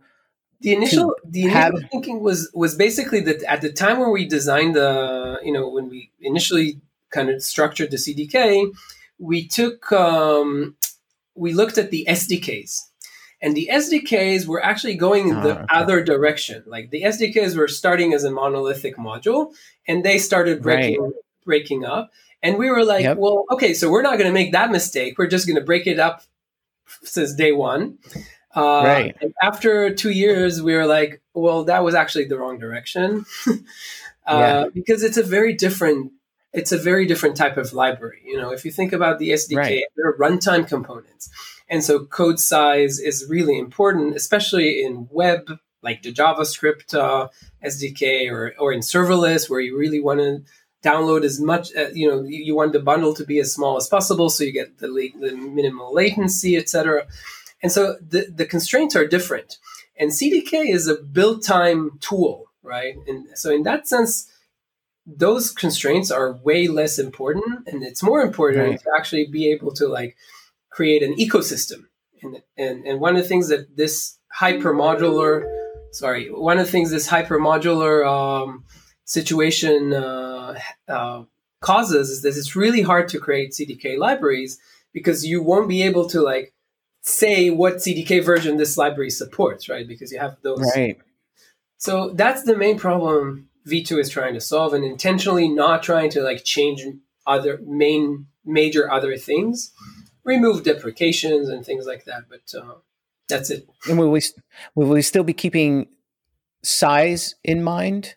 the 0.62 0.74
initial 0.74 1.16
the 1.26 1.44
initial 1.44 1.60
have... 1.60 1.74
thinking 1.92 2.22
was 2.22 2.50
was 2.54 2.76
basically 2.76 3.20
that 3.22 3.42
at 3.44 3.62
the 3.62 3.72
time 3.72 4.00
when 4.00 4.12
we 4.12 4.28
designed 4.28 4.76
the 4.76 5.40
you 5.44 5.52
know 5.52 5.68
when 5.68 5.90
we 5.90 6.12
initially 6.22 6.80
kind 7.10 7.30
of 7.30 7.42
structured 7.42 7.90
the 7.92 7.98
cdk 7.98 8.72
we 9.18 9.48
took 9.48 9.92
um, 9.92 10.76
we 11.36 11.54
looked 11.54 11.78
at 11.80 11.90
the 11.90 12.06
sdks 12.10 12.91
and 13.42 13.56
the 13.56 13.70
SDKs 13.72 14.46
were 14.46 14.64
actually 14.64 14.96
going 14.96 15.30
in 15.30 15.42
the 15.42 15.58
oh, 15.58 15.64
okay. 15.64 15.66
other 15.70 16.04
direction. 16.04 16.64
Like 16.68 16.92
the 16.92 17.04
SDKs 17.04 17.58
were 17.58 17.68
starting 17.68 18.14
as 18.14 18.24
a 18.24 18.32
monolithic 18.32 18.98
module 18.98 19.54
and 19.88 20.06
they 20.06 20.20
started 20.20 20.62
breaking 20.62 21.02
right. 21.02 21.12
breaking 21.46 21.86
up. 21.86 22.12
And 22.44 22.58
we 22.58 22.70
were 22.70 22.84
like, 22.84 23.04
yep. 23.04 23.18
well, 23.18 23.46
okay, 23.52 23.74
so 23.74 23.90
we're 23.90 24.02
not 24.02 24.18
going 24.18 24.30
to 24.30 24.34
make 24.34 24.52
that 24.52 24.72
mistake. 24.72 25.18
We're 25.18 25.28
just 25.28 25.48
going 25.48 25.58
to 25.58 25.64
break 25.64 25.86
it 25.86 26.00
up 26.00 26.24
since 27.04 27.34
day 27.34 27.52
one. 27.52 28.00
Uh, 28.56 28.84
right. 28.84 29.18
And 29.22 29.34
after 29.42 29.94
two 29.94 30.10
years, 30.10 30.62
we 30.62 30.74
were 30.74 30.86
like, 30.86 31.22
well, 31.34 31.64
that 31.66 31.84
was 31.84 31.96
actually 31.96 32.26
the 32.26 32.38
wrong 32.38 32.60
direction 32.60 33.26
uh, 33.48 33.54
yeah. 34.28 34.66
because 34.74 35.04
it's 35.04 35.18
a 35.18 35.24
very 35.24 35.54
different 35.54 36.12
it's 36.54 36.72
a 36.72 36.78
very 36.78 37.06
different 37.06 37.38
type 37.38 37.58
of 37.58 37.74
library. 37.74 38.22
You 38.26 38.38
know, 38.38 38.52
if 38.52 38.66
you 38.66 38.72
think 38.72 38.94
about 38.94 39.20
the 39.20 39.30
SDK, 39.30 39.56
right. 39.56 39.84
there 39.96 40.08
are 40.08 40.18
runtime 40.18 40.68
components. 40.68 41.30
And 41.70 41.84
so 41.84 42.06
code 42.06 42.40
size 42.40 43.00
is 43.00 43.26
really 43.30 43.58
important, 43.58 44.16
especially 44.16 44.84
in 44.84 45.08
web, 45.10 45.60
like 45.82 46.02
the 46.02 46.14
JavaScript 46.14 46.94
uh, 46.94 47.30
SDK 47.66 48.30
or, 48.30 48.54
or 48.60 48.74
in 48.74 48.82
serverless, 48.82 49.50
where 49.50 49.62
you 49.62 49.78
really 49.78 50.02
want 50.02 50.20
to 50.20 50.44
download 50.84 51.24
as 51.24 51.40
much, 51.40 51.74
uh, 51.76 51.90
you 51.94 52.10
know, 52.10 52.24
you 52.24 52.56
want 52.56 52.74
the 52.74 52.80
bundle 52.80 53.14
to 53.14 53.24
be 53.24 53.40
as 53.40 53.54
small 53.54 53.78
as 53.78 53.88
possible 53.88 54.30
so 54.30 54.44
you 54.44 54.52
get 54.52 54.80
the, 54.80 54.88
the 55.20 55.36
minimal 55.36 55.94
latency, 55.94 56.58
etc. 56.58 57.08
And 57.64 57.72
so 57.72 57.96
the, 58.02 58.28
the 58.34 58.46
constraints 58.46 58.96
are 58.96 59.08
different. 59.08 59.58
And 59.98 60.12
CDK 60.12 60.74
is 60.74 60.88
a 60.88 60.96
build 60.96 61.44
time 61.44 62.00
tool, 62.02 62.48
right? 62.64 62.96
And 63.08 63.28
so 63.36 63.52
in 63.52 63.64
that 63.64 63.88
sense, 63.88 64.31
those 65.18 65.52
constraints 65.52 66.12
are 66.12 66.34
way 66.44 66.68
less 66.68 67.00
important 67.00 67.68
and 67.68 67.84
it's 67.84 68.04
more 68.04 68.22
important 68.22 68.70
right. 68.70 68.80
to 68.80 68.92
actually 68.98 69.28
be 69.28 69.52
able 69.52 69.72
to 69.74 69.88
like 69.88 70.16
create 70.70 71.04
an 71.04 71.16
ecosystem. 71.16 71.86
And, 72.22 72.42
and, 72.58 72.86
and 72.86 73.00
one 73.00 73.16
of 73.16 73.24
the 73.24 73.28
things 73.28 73.50
that 73.50 73.76
this 73.76 74.18
hyper 74.32 74.74
modular 74.74 75.44
sorry, 75.92 76.30
one 76.30 76.58
of 76.58 76.66
the 76.66 76.72
things 76.72 76.90
this 76.90 77.08
hypermodular 77.08 78.06
um, 78.06 78.64
situation 79.06 79.94
uh, 79.94 80.58
uh, 80.88 81.24
causes 81.62 82.10
is 82.10 82.22
that 82.24 82.30
it's 82.30 82.56
really 82.56 82.82
hard 82.82 83.08
to 83.10 83.20
create 83.20 83.52
CDK 83.52 83.98
libraries 83.98 84.60
because 84.94 85.26
you 85.26 85.44
won't 85.44 85.70
be 85.70 85.84
able 85.84 86.08
to 86.10 86.22
like 86.22 86.54
say 87.02 87.50
what 87.50 87.76
CDK 87.76 88.24
version 88.24 88.58
this 88.58 88.78
library 88.78 89.10
supports, 89.10 89.70
right? 89.70 89.88
Because 89.88 90.12
you 90.12 90.20
have 90.20 90.38
those. 90.42 90.60
Right. 90.76 90.98
So 91.78 92.12
that's 92.14 92.44
the 92.44 92.58
main 92.58 92.78
problem 92.78 93.50
V2 93.68 94.00
is 94.00 94.10
trying 94.10 94.34
to 94.34 94.42
solve 94.42 94.74
and 94.74 94.84
intentionally 94.84 95.48
not 95.48 95.84
trying 95.84 96.10
to 96.12 96.22
like 96.22 96.44
change 96.44 96.84
other 97.28 97.60
main 97.66 98.28
major 98.46 98.92
other 98.92 99.18
things, 99.18 99.72
remove 100.24 100.64
deprecations 100.64 101.50
and 101.50 101.66
things 101.66 101.86
like 101.86 102.06
that. 102.06 102.24
But 102.30 102.60
uh, 102.60 102.76
that's 103.30 103.50
it. 103.50 103.68
And 103.88 103.98
will 103.98 104.12
we 104.12 104.22
will 104.76 104.88
we 104.88 105.02
still 105.02 105.24
be 105.24 105.34
keeping 105.34 105.88
size 106.64 107.36
in 107.44 107.64
mind, 107.64 108.16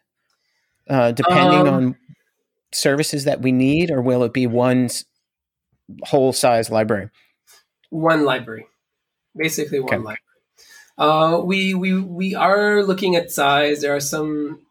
uh, 0.89 1.13
depending 1.13 1.69
um, 1.69 1.75
on 1.75 1.97
services 2.73 3.25
that 3.25 3.43
we 3.43 3.53
need, 3.53 3.91
or 3.91 4.01
will 4.01 4.25
it 4.25 4.33
be 4.33 4.47
one 4.47 4.89
whole 6.05 6.33
size 6.33 6.71
library? 6.71 7.11
One 7.91 8.25
library, 8.25 8.67
basically 9.37 9.81
one 9.81 9.89
okay. 9.89 9.97
library. 9.97 10.19
Uh, 10.97 11.41
we 11.45 11.75
we 11.75 12.01
we 12.01 12.35
are 12.35 12.83
looking 12.83 13.17
at 13.17 13.31
size. 13.31 13.83
There 13.83 13.95
are 13.95 14.01
some 14.01 14.63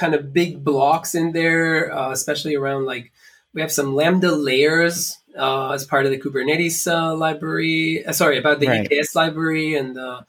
kind 0.00 0.14
of 0.14 0.32
big 0.32 0.64
blocks 0.64 1.14
in 1.14 1.32
there, 1.32 1.92
uh, 1.92 2.10
especially 2.10 2.56
around 2.56 2.86
like 2.86 3.12
we 3.52 3.60
have 3.60 3.70
some 3.70 3.94
Lambda 3.94 4.34
layers 4.34 5.18
uh, 5.36 5.72
as 5.72 5.84
part 5.84 6.06
of 6.06 6.10
the 6.10 6.18
Kubernetes 6.18 6.90
uh, 6.90 7.14
library. 7.14 8.04
Uh, 8.04 8.12
sorry, 8.12 8.38
about 8.38 8.60
the 8.60 8.68
right. 8.68 8.88
EKS 8.88 9.14
library, 9.14 9.74
and 9.74 9.98
uh, 9.98 10.22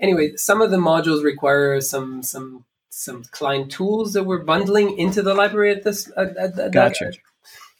anyway, 0.00 0.34
some 0.34 0.60
of 0.60 0.72
the 0.72 0.76
modules 0.76 1.22
require 1.22 1.80
some 1.80 2.22
some 2.22 2.64
some 2.90 3.22
client 3.30 3.70
tools 3.70 4.12
that 4.14 4.24
we're 4.24 4.42
bundling 4.42 4.98
into 4.98 5.22
the 5.22 5.34
library 5.34 5.70
at 5.70 5.84
this. 5.84 6.10
At, 6.16 6.36
at, 6.36 6.58
at 6.58 6.72
gotcha. 6.72 7.12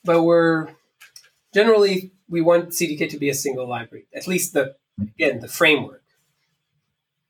but 0.05 0.23
we're 0.23 0.69
generally 1.53 2.13
we 2.29 2.41
want 2.41 2.71
CDK 2.71 3.11
to 3.11 3.19
be 3.19 3.31
a 3.31 3.35
single 3.35 3.69
library, 3.69 4.07
at 4.15 4.29
least 4.29 4.53
the 4.53 4.77
again 5.01 5.41
the 5.41 5.49
framework. 5.49 6.03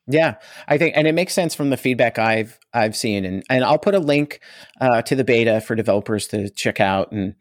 Yeah, 0.09 0.35
I 0.67 0.77
think, 0.77 0.95
and 0.95 1.05
it 1.05 1.13
makes 1.13 1.33
sense 1.33 1.53
from 1.53 1.69
the 1.69 1.75
feedback 1.77 2.17
I've 2.17 2.57
I've 2.73 2.95
seen, 2.95 3.25
and 3.25 3.43
and 3.49 3.63
I'll 3.63 3.77
put 3.77 3.93
a 3.93 3.99
link 3.99 4.39
uh, 4.79 5.01
to 5.01 5.15
the 5.15 5.25
beta 5.25 5.59
for 5.59 5.75
developers 5.75 6.27
to 6.27 6.49
check 6.49 6.79
out, 6.79 7.11
and 7.11 7.35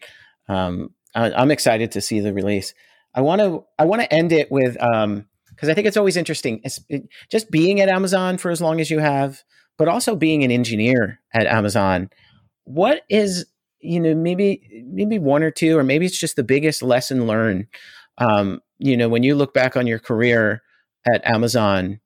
um, 0.48 0.90
I, 1.14 1.42
am 1.42 1.52
excited 1.52 1.92
to 1.92 2.00
see 2.00 2.18
the 2.18 2.32
release. 2.32 2.74
I 3.14 3.20
want 3.20 3.40
to 3.40 3.64
I 3.78 3.84
want 3.84 4.02
to 4.02 4.12
end 4.12 4.32
it 4.32 4.50
with 4.50 4.76
um 4.82 5.26
because 5.50 5.68
I 5.68 5.74
think 5.74 5.86
it's 5.86 5.96
always 5.96 6.18
interesting, 6.18 6.60
it's, 6.64 6.80
it, 6.90 7.08
just 7.30 7.50
being 7.50 7.80
at 7.80 7.88
Amazon 7.88 8.36
for 8.36 8.50
as 8.50 8.60
long 8.60 8.78
as 8.78 8.90
you 8.90 8.98
have, 8.98 9.42
but 9.78 9.88
also 9.88 10.14
being 10.14 10.44
an 10.44 10.50
engineer 10.50 11.20
at 11.32 11.46
Amazon. 11.46 12.10
What 12.64 13.02
is 13.08 13.46
you 13.78 14.00
know 14.00 14.14
maybe 14.16 14.84
maybe 14.84 15.20
one 15.20 15.44
or 15.44 15.52
two, 15.52 15.78
or 15.78 15.84
maybe 15.84 16.04
it's 16.04 16.18
just 16.18 16.34
the 16.34 16.42
biggest 16.42 16.82
lesson 16.82 17.28
learned. 17.28 17.68
Um, 18.18 18.60
you 18.78 18.96
know, 18.96 19.08
when 19.08 19.22
you 19.22 19.36
look 19.36 19.54
back 19.54 19.76
on 19.76 19.86
your 19.86 20.00
career 20.00 20.62
at 21.06 21.24
Amazon 21.24 22.00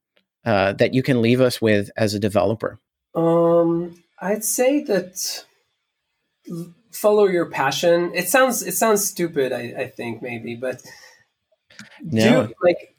uh, 0.44 0.72
that 0.74 0.94
you 0.94 1.02
can 1.02 1.22
leave 1.22 1.40
us 1.40 1.60
with 1.60 1.90
as 1.96 2.14
a 2.14 2.18
developer? 2.18 2.78
Um, 3.14 4.02
I'd 4.20 4.44
say 4.44 4.82
that 4.84 5.44
follow 6.92 7.26
your 7.26 7.46
passion. 7.46 8.12
It 8.14 8.28
sounds 8.28 8.62
it 8.62 8.74
sounds 8.74 9.04
stupid, 9.04 9.52
I, 9.52 9.74
I 9.76 9.88
think 9.88 10.22
maybe, 10.22 10.54
but 10.54 10.82
no. 12.02 12.46
do 12.46 12.54
like 12.62 12.94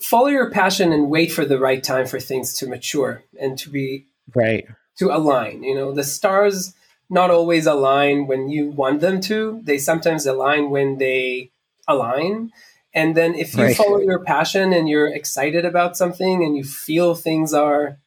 follow 0.00 0.28
your 0.28 0.50
passion 0.50 0.92
and 0.92 1.10
wait 1.10 1.32
for 1.32 1.44
the 1.44 1.58
right 1.58 1.82
time 1.82 2.06
for 2.06 2.20
things 2.20 2.54
to 2.58 2.66
mature 2.66 3.22
and 3.40 3.58
to 3.58 3.70
be 3.70 4.06
right 4.34 4.66
to 4.98 5.14
align. 5.14 5.62
You 5.62 5.74
know, 5.74 5.92
the 5.92 6.04
stars 6.04 6.74
not 7.08 7.30
always 7.30 7.66
align 7.66 8.26
when 8.26 8.48
you 8.48 8.70
want 8.70 9.00
them 9.00 9.20
to. 9.22 9.60
They 9.64 9.78
sometimes 9.78 10.26
align 10.26 10.70
when 10.70 10.98
they 10.98 11.50
align. 11.88 12.52
And 12.92 13.16
then 13.16 13.34
if 13.34 13.54
you 13.56 13.64
right. 13.64 13.76
follow 13.76 14.00
your 14.00 14.18
passion 14.18 14.72
and 14.72 14.88
you're 14.88 15.12
excited 15.12 15.64
about 15.64 15.96
something 15.96 16.44
and 16.44 16.56
you 16.56 16.64
feel 16.64 17.14
things 17.14 17.54
are 17.54 17.98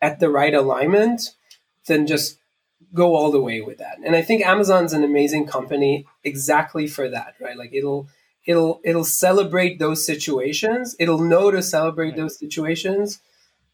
at 0.00 0.18
the 0.18 0.28
right 0.28 0.52
alignment, 0.52 1.34
then 1.86 2.06
just 2.06 2.38
go 2.92 3.14
all 3.14 3.30
the 3.30 3.40
way 3.40 3.60
with 3.60 3.78
that. 3.78 3.98
And 4.04 4.16
I 4.16 4.22
think 4.22 4.44
Amazon's 4.44 4.92
an 4.92 5.04
amazing 5.04 5.46
company 5.46 6.06
exactly 6.24 6.86
for 6.86 7.08
that, 7.08 7.34
right? 7.40 7.56
Like 7.56 7.72
it'll 7.72 8.08
it'll 8.44 8.80
it'll 8.84 9.04
celebrate 9.04 9.78
those 9.78 10.04
situations. 10.04 10.96
It'll 10.98 11.22
know 11.22 11.50
to 11.50 11.62
celebrate 11.62 12.16
those 12.16 12.38
situations. 12.38 13.20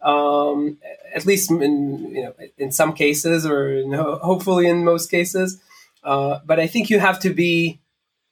Um, 0.01 0.79
at 1.13 1.27
least 1.27 1.51
in 1.51 2.15
you 2.15 2.23
know 2.23 2.35
in 2.57 2.71
some 2.71 2.93
cases, 2.93 3.47
or 3.47 3.83
hopefully 4.23 4.69
in 4.69 4.85
most 4.85 5.11
cases. 5.11 5.61
Uh, 6.05 6.39
but 6.47 6.61
I 6.61 6.67
think 6.67 6.91
you 6.91 7.01
have 7.01 7.19
to 7.21 7.31
be 7.31 7.81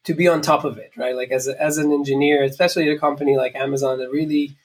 to 0.06 0.14
be 0.14 0.28
on 0.28 0.40
top 0.40 0.64
of 0.64 0.78
it, 0.78 0.92
right? 0.96 1.14
Like 1.14 1.30
as 1.30 1.48
a, 1.48 1.60
as 1.60 1.78
an 1.78 1.92
engineer, 1.92 2.42
especially 2.42 2.88
at 2.88 2.96
a 2.96 2.98
company 2.98 3.36
like 3.36 3.54
Amazon 3.54 3.98
that 3.98 4.10
really 4.10 4.56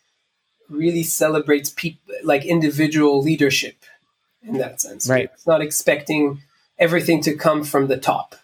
really 0.70 1.04
celebrates 1.04 1.70
people 1.70 2.16
like 2.24 2.46
individual 2.46 3.22
leadership 3.22 3.84
in 4.42 4.58
that 4.58 4.80
sense. 4.80 5.10
Right. 5.10 5.30
It's 5.34 5.46
not 5.46 5.62
expecting 5.62 6.42
everything 6.80 7.22
to 7.24 7.36
come 7.36 7.66
from 7.66 7.88
the 7.88 7.98
top. 7.98 8.36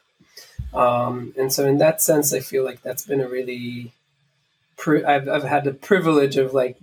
Um, 0.73 1.33
and 1.37 1.53
so 1.53 1.65
in 1.65 1.77
that 1.77 2.01
sense, 2.01 2.33
I 2.33 2.41
feel 2.41 2.65
like 2.65 2.81
that's 2.81 3.05
been 3.05 3.21
a 3.21 3.29
really 3.29 3.93
pri- 4.75 5.05
I've 5.05 5.29
I've 5.29 5.43
had 5.43 5.63
the 5.63 5.73
privilege 5.73 6.35
of 6.35 6.53
like 6.53 6.77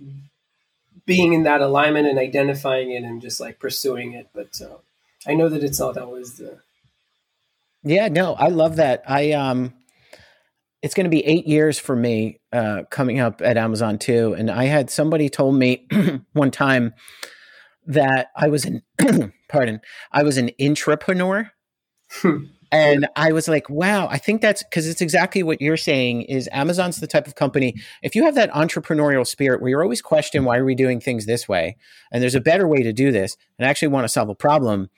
being 1.05 1.33
in 1.33 1.43
that 1.43 1.61
alignment 1.61 2.07
and 2.07 2.17
identifying 2.17 2.89
it 2.91 3.03
and 3.03 3.21
just 3.21 3.39
like 3.39 3.59
pursuing 3.59 4.13
it. 4.13 4.27
But 4.33 4.59
uh, 4.61 4.77
I 5.27 5.35
know 5.35 5.49
that 5.49 5.63
it's 5.63 5.79
not 5.79 5.97
always 5.97 6.37
the 6.37 6.59
yeah, 7.83 8.07
no, 8.07 8.33
I 8.33 8.47
love 8.47 8.77
that. 8.77 9.03
I 9.07 9.33
um 9.33 9.73
it's 10.85 10.93
going 10.93 11.05
to 11.05 11.09
be 11.09 11.25
eight 11.25 11.47
years 11.47 11.79
for 11.79 11.95
me 11.95 12.39
uh, 12.53 12.83
coming 12.91 13.19
up 13.19 13.41
at 13.41 13.57
Amazon 13.57 13.97
too. 13.97 14.35
And 14.37 14.51
I 14.51 14.65
had 14.65 14.91
somebody 14.91 15.29
told 15.29 15.55
me 15.55 15.87
one 16.33 16.51
time 16.51 16.93
that 17.87 18.27
I 18.35 18.49
was 18.49 18.65
an 18.65 18.83
pardon, 19.49 19.81
I 20.11 20.21
was 20.21 20.37
an 20.37 20.51
intrapreneur. 20.61 21.49
Hmm. 22.11 22.43
and 22.71 23.07
I 23.15 23.31
was 23.31 23.47
like, 23.47 23.67
wow, 23.67 24.07
I 24.07 24.19
think 24.19 24.43
that's 24.43 24.61
because 24.61 24.87
it's 24.87 25.01
exactly 25.01 25.41
what 25.41 25.59
you're 25.59 25.75
saying 25.75 26.21
is 26.21 26.47
Amazon's 26.51 26.99
the 26.99 27.07
type 27.07 27.25
of 27.25 27.33
company. 27.33 27.73
If 28.03 28.13
you 28.13 28.23
have 28.25 28.35
that 28.35 28.51
entrepreneurial 28.51 29.25
spirit 29.25 29.61
where 29.61 29.71
you're 29.71 29.81
always 29.81 30.03
questioning 30.03 30.45
why 30.45 30.57
are 30.57 30.65
we 30.65 30.75
doing 30.75 31.01
things 31.01 31.25
this 31.25 31.49
way? 31.49 31.77
And 32.11 32.21
there's 32.21 32.35
a 32.35 32.39
better 32.39 32.67
way 32.67 32.83
to 32.83 32.93
do 32.93 33.11
this 33.11 33.37
and 33.57 33.67
actually 33.67 33.87
want 33.87 34.03
to 34.03 34.09
solve 34.09 34.29
a 34.29 34.35
problem, 34.35 34.91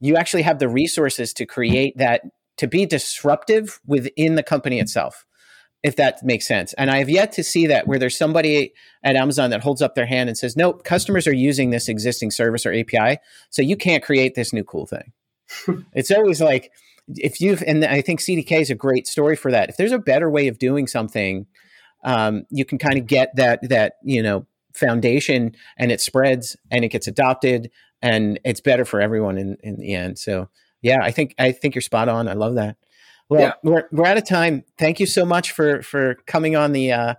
you 0.00 0.16
actually 0.16 0.42
have 0.42 0.58
the 0.58 0.70
resources 0.70 1.34
to 1.34 1.44
create 1.44 1.98
that 1.98 2.22
to 2.56 2.66
be 2.66 2.86
disruptive 2.86 3.78
within 3.84 4.36
the 4.36 4.42
company 4.42 4.80
itself 4.80 5.26
if 5.84 5.96
that 5.96 6.24
makes 6.24 6.48
sense. 6.48 6.72
And 6.72 6.90
I 6.90 6.96
have 6.96 7.10
yet 7.10 7.30
to 7.32 7.44
see 7.44 7.66
that 7.66 7.86
where 7.86 7.98
there's 7.98 8.16
somebody 8.16 8.72
at 9.04 9.16
Amazon 9.16 9.50
that 9.50 9.62
holds 9.62 9.82
up 9.82 9.94
their 9.94 10.06
hand 10.06 10.30
and 10.30 10.36
says, 10.36 10.56
nope, 10.56 10.82
customers 10.82 11.26
are 11.26 11.34
using 11.34 11.68
this 11.70 11.90
existing 11.90 12.30
service 12.30 12.64
or 12.64 12.72
API, 12.72 13.18
so 13.50 13.60
you 13.60 13.76
can't 13.76 14.02
create 14.02 14.34
this 14.34 14.52
new 14.52 14.64
cool 14.64 14.86
thing. 14.86 15.12
it's 15.92 16.10
always 16.10 16.40
like, 16.40 16.72
if 17.06 17.38
you've, 17.38 17.62
and 17.66 17.84
I 17.84 18.00
think 18.00 18.20
CDK 18.20 18.62
is 18.62 18.70
a 18.70 18.74
great 18.74 19.06
story 19.06 19.36
for 19.36 19.50
that. 19.52 19.68
If 19.68 19.76
there's 19.76 19.92
a 19.92 19.98
better 19.98 20.30
way 20.30 20.48
of 20.48 20.58
doing 20.58 20.86
something, 20.86 21.46
um, 22.02 22.46
you 22.48 22.64
can 22.64 22.78
kind 22.78 22.98
of 22.98 23.06
get 23.06 23.36
that, 23.36 23.60
that, 23.68 23.94
you 24.02 24.22
know, 24.22 24.46
foundation 24.72 25.54
and 25.76 25.92
it 25.92 26.00
spreads 26.00 26.56
and 26.70 26.82
it 26.82 26.88
gets 26.88 27.06
adopted 27.06 27.70
and 28.00 28.40
it's 28.42 28.60
better 28.60 28.86
for 28.86 29.02
everyone 29.02 29.36
in, 29.36 29.58
in 29.62 29.76
the 29.76 29.94
end. 29.94 30.18
So 30.18 30.48
yeah, 30.80 31.00
I 31.02 31.10
think, 31.10 31.34
I 31.38 31.52
think 31.52 31.74
you're 31.74 31.82
spot 31.82 32.08
on. 32.08 32.26
I 32.26 32.32
love 32.32 32.54
that. 32.54 32.76
Well, 33.34 33.42
yeah. 33.42 33.52
we're 33.62 33.84
we're 33.90 34.06
out 34.06 34.16
of 34.16 34.26
time. 34.26 34.64
Thank 34.78 35.00
you 35.00 35.06
so 35.06 35.24
much 35.24 35.52
for 35.52 35.82
for 35.82 36.16
coming 36.26 36.56
on 36.56 36.72
the 36.72 36.92
uh, 36.92 37.14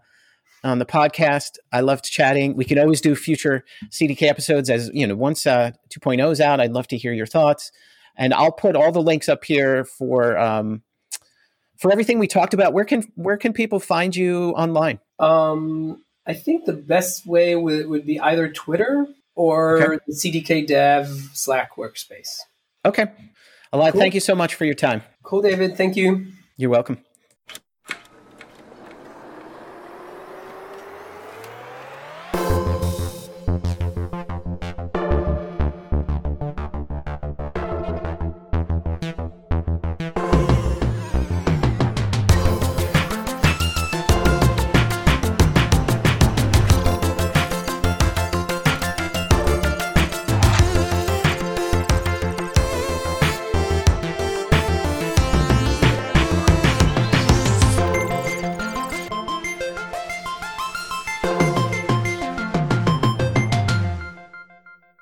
on 0.63 0.79
the 0.79 0.85
podcast. 0.85 1.57
I 1.73 1.81
loved 1.81 2.05
chatting. 2.05 2.55
We 2.55 2.65
can 2.65 2.79
always 2.79 3.01
do 3.01 3.15
future 3.15 3.63
CDK 3.89 4.23
episodes 4.23 4.69
as 4.69 4.89
you 4.93 5.05
know. 5.05 5.15
Once 5.15 5.45
uh, 5.45 5.71
2.0 5.89 6.31
is 6.31 6.41
out, 6.41 6.59
I'd 6.59 6.71
love 6.71 6.87
to 6.87 6.97
hear 6.97 7.13
your 7.13 7.25
thoughts, 7.25 7.71
and 8.15 8.33
I'll 8.33 8.51
put 8.51 8.75
all 8.75 8.91
the 8.91 9.01
links 9.01 9.27
up 9.27 9.43
here 9.43 9.83
for 9.83 10.37
um, 10.37 10.83
for 11.77 11.91
everything 11.91 12.19
we 12.19 12.27
talked 12.27 12.53
about. 12.53 12.73
Where 12.73 12.85
can 12.85 13.03
where 13.15 13.37
can 13.37 13.53
people 13.53 13.79
find 13.79 14.15
you 14.15 14.51
online? 14.51 14.99
Um, 15.19 16.03
I 16.25 16.33
think 16.33 16.65
the 16.65 16.73
best 16.73 17.25
way 17.25 17.55
would, 17.55 17.87
would 17.87 18.05
be 18.05 18.19
either 18.19 18.49
Twitter 18.49 19.05
or 19.35 19.83
okay. 19.83 20.03
the 20.07 20.13
CDK 20.13 20.65
Dev 20.65 21.09
Slack 21.33 21.75
workspace. 21.75 22.39
Okay. 22.85 23.07
Elad, 23.75 23.91
cool. 23.91 24.01
thank 24.01 24.13
you 24.13 24.21
so 24.21 24.35
much 24.35 24.55
for 24.55 24.63
your 24.63 24.73
time. 24.73 25.03
Cool, 25.23 25.41
David. 25.41 25.75
Thank 25.75 25.97
you. 25.97 26.27
You're 26.55 26.69
welcome. 26.69 26.99